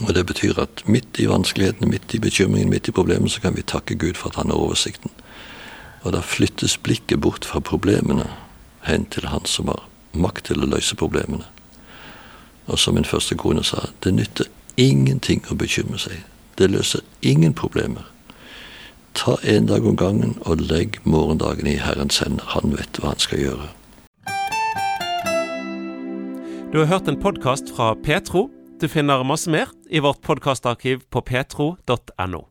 Og 0.00 0.14
Det 0.14 0.26
betyr 0.26 0.58
at 0.60 0.82
midt 0.86 1.18
i 1.18 1.26
vanskelighetene, 1.26 1.90
midt 1.90 2.14
i 2.14 2.18
bekymringen, 2.18 2.70
midt 2.70 2.88
i 2.88 2.92
problemet, 2.92 3.30
så 3.32 3.40
kan 3.40 3.56
vi 3.56 3.62
takke 3.62 3.94
Gud 3.94 4.14
for 4.14 4.28
at 4.28 4.36
han 4.36 4.50
har 4.50 4.56
oversikten. 4.56 5.10
Og 6.02 6.12
da 6.12 6.20
flyttes 6.20 6.76
blikket 6.78 7.20
bort 7.20 7.44
fra 7.44 7.60
problemene 7.60 8.28
hen 8.82 9.06
til 9.06 9.26
han 9.26 9.44
som 9.44 9.68
har 9.68 9.82
makt 10.12 10.44
til 10.44 10.62
å 10.62 10.66
løse 10.66 10.96
problemene. 10.96 11.44
Og 12.66 12.78
som 12.78 12.94
min 12.94 13.04
første 13.04 13.34
kone 13.34 13.64
sa, 13.64 13.88
det 14.04 14.14
nytter 14.14 14.46
ingenting 14.76 15.44
å 15.50 15.54
bekymre 15.54 15.98
seg. 15.98 16.22
Det 16.58 16.70
løser 16.70 17.00
ingen 17.22 17.54
problemer. 17.54 18.04
Ta 19.16 19.38
en 19.48 19.66
dag 19.66 19.86
om 19.88 19.96
gangen 19.96 20.34
og 20.44 20.60
legg 20.68 20.98
morgendagen 21.08 21.66
i 21.66 21.78
Herrens 21.80 22.18
hender. 22.20 22.44
Han 22.52 22.74
vet 22.76 23.00
hva 23.00 23.14
han 23.14 23.22
skal 23.22 23.40
gjøre. 23.40 23.68
Du 26.72 26.82
har 26.82 26.90
hørt 26.90 27.08
en 27.08 27.16
podkast 27.16 27.72
fra 27.72 27.94
Petro. 28.04 28.50
Du 28.76 28.84
finner 28.92 29.24
masse 29.24 29.48
mer 29.50 29.72
i 29.88 30.02
vårt 30.04 30.20
podkastarkiv 30.20 31.06
på 31.08 31.24
petro.no. 31.24 32.42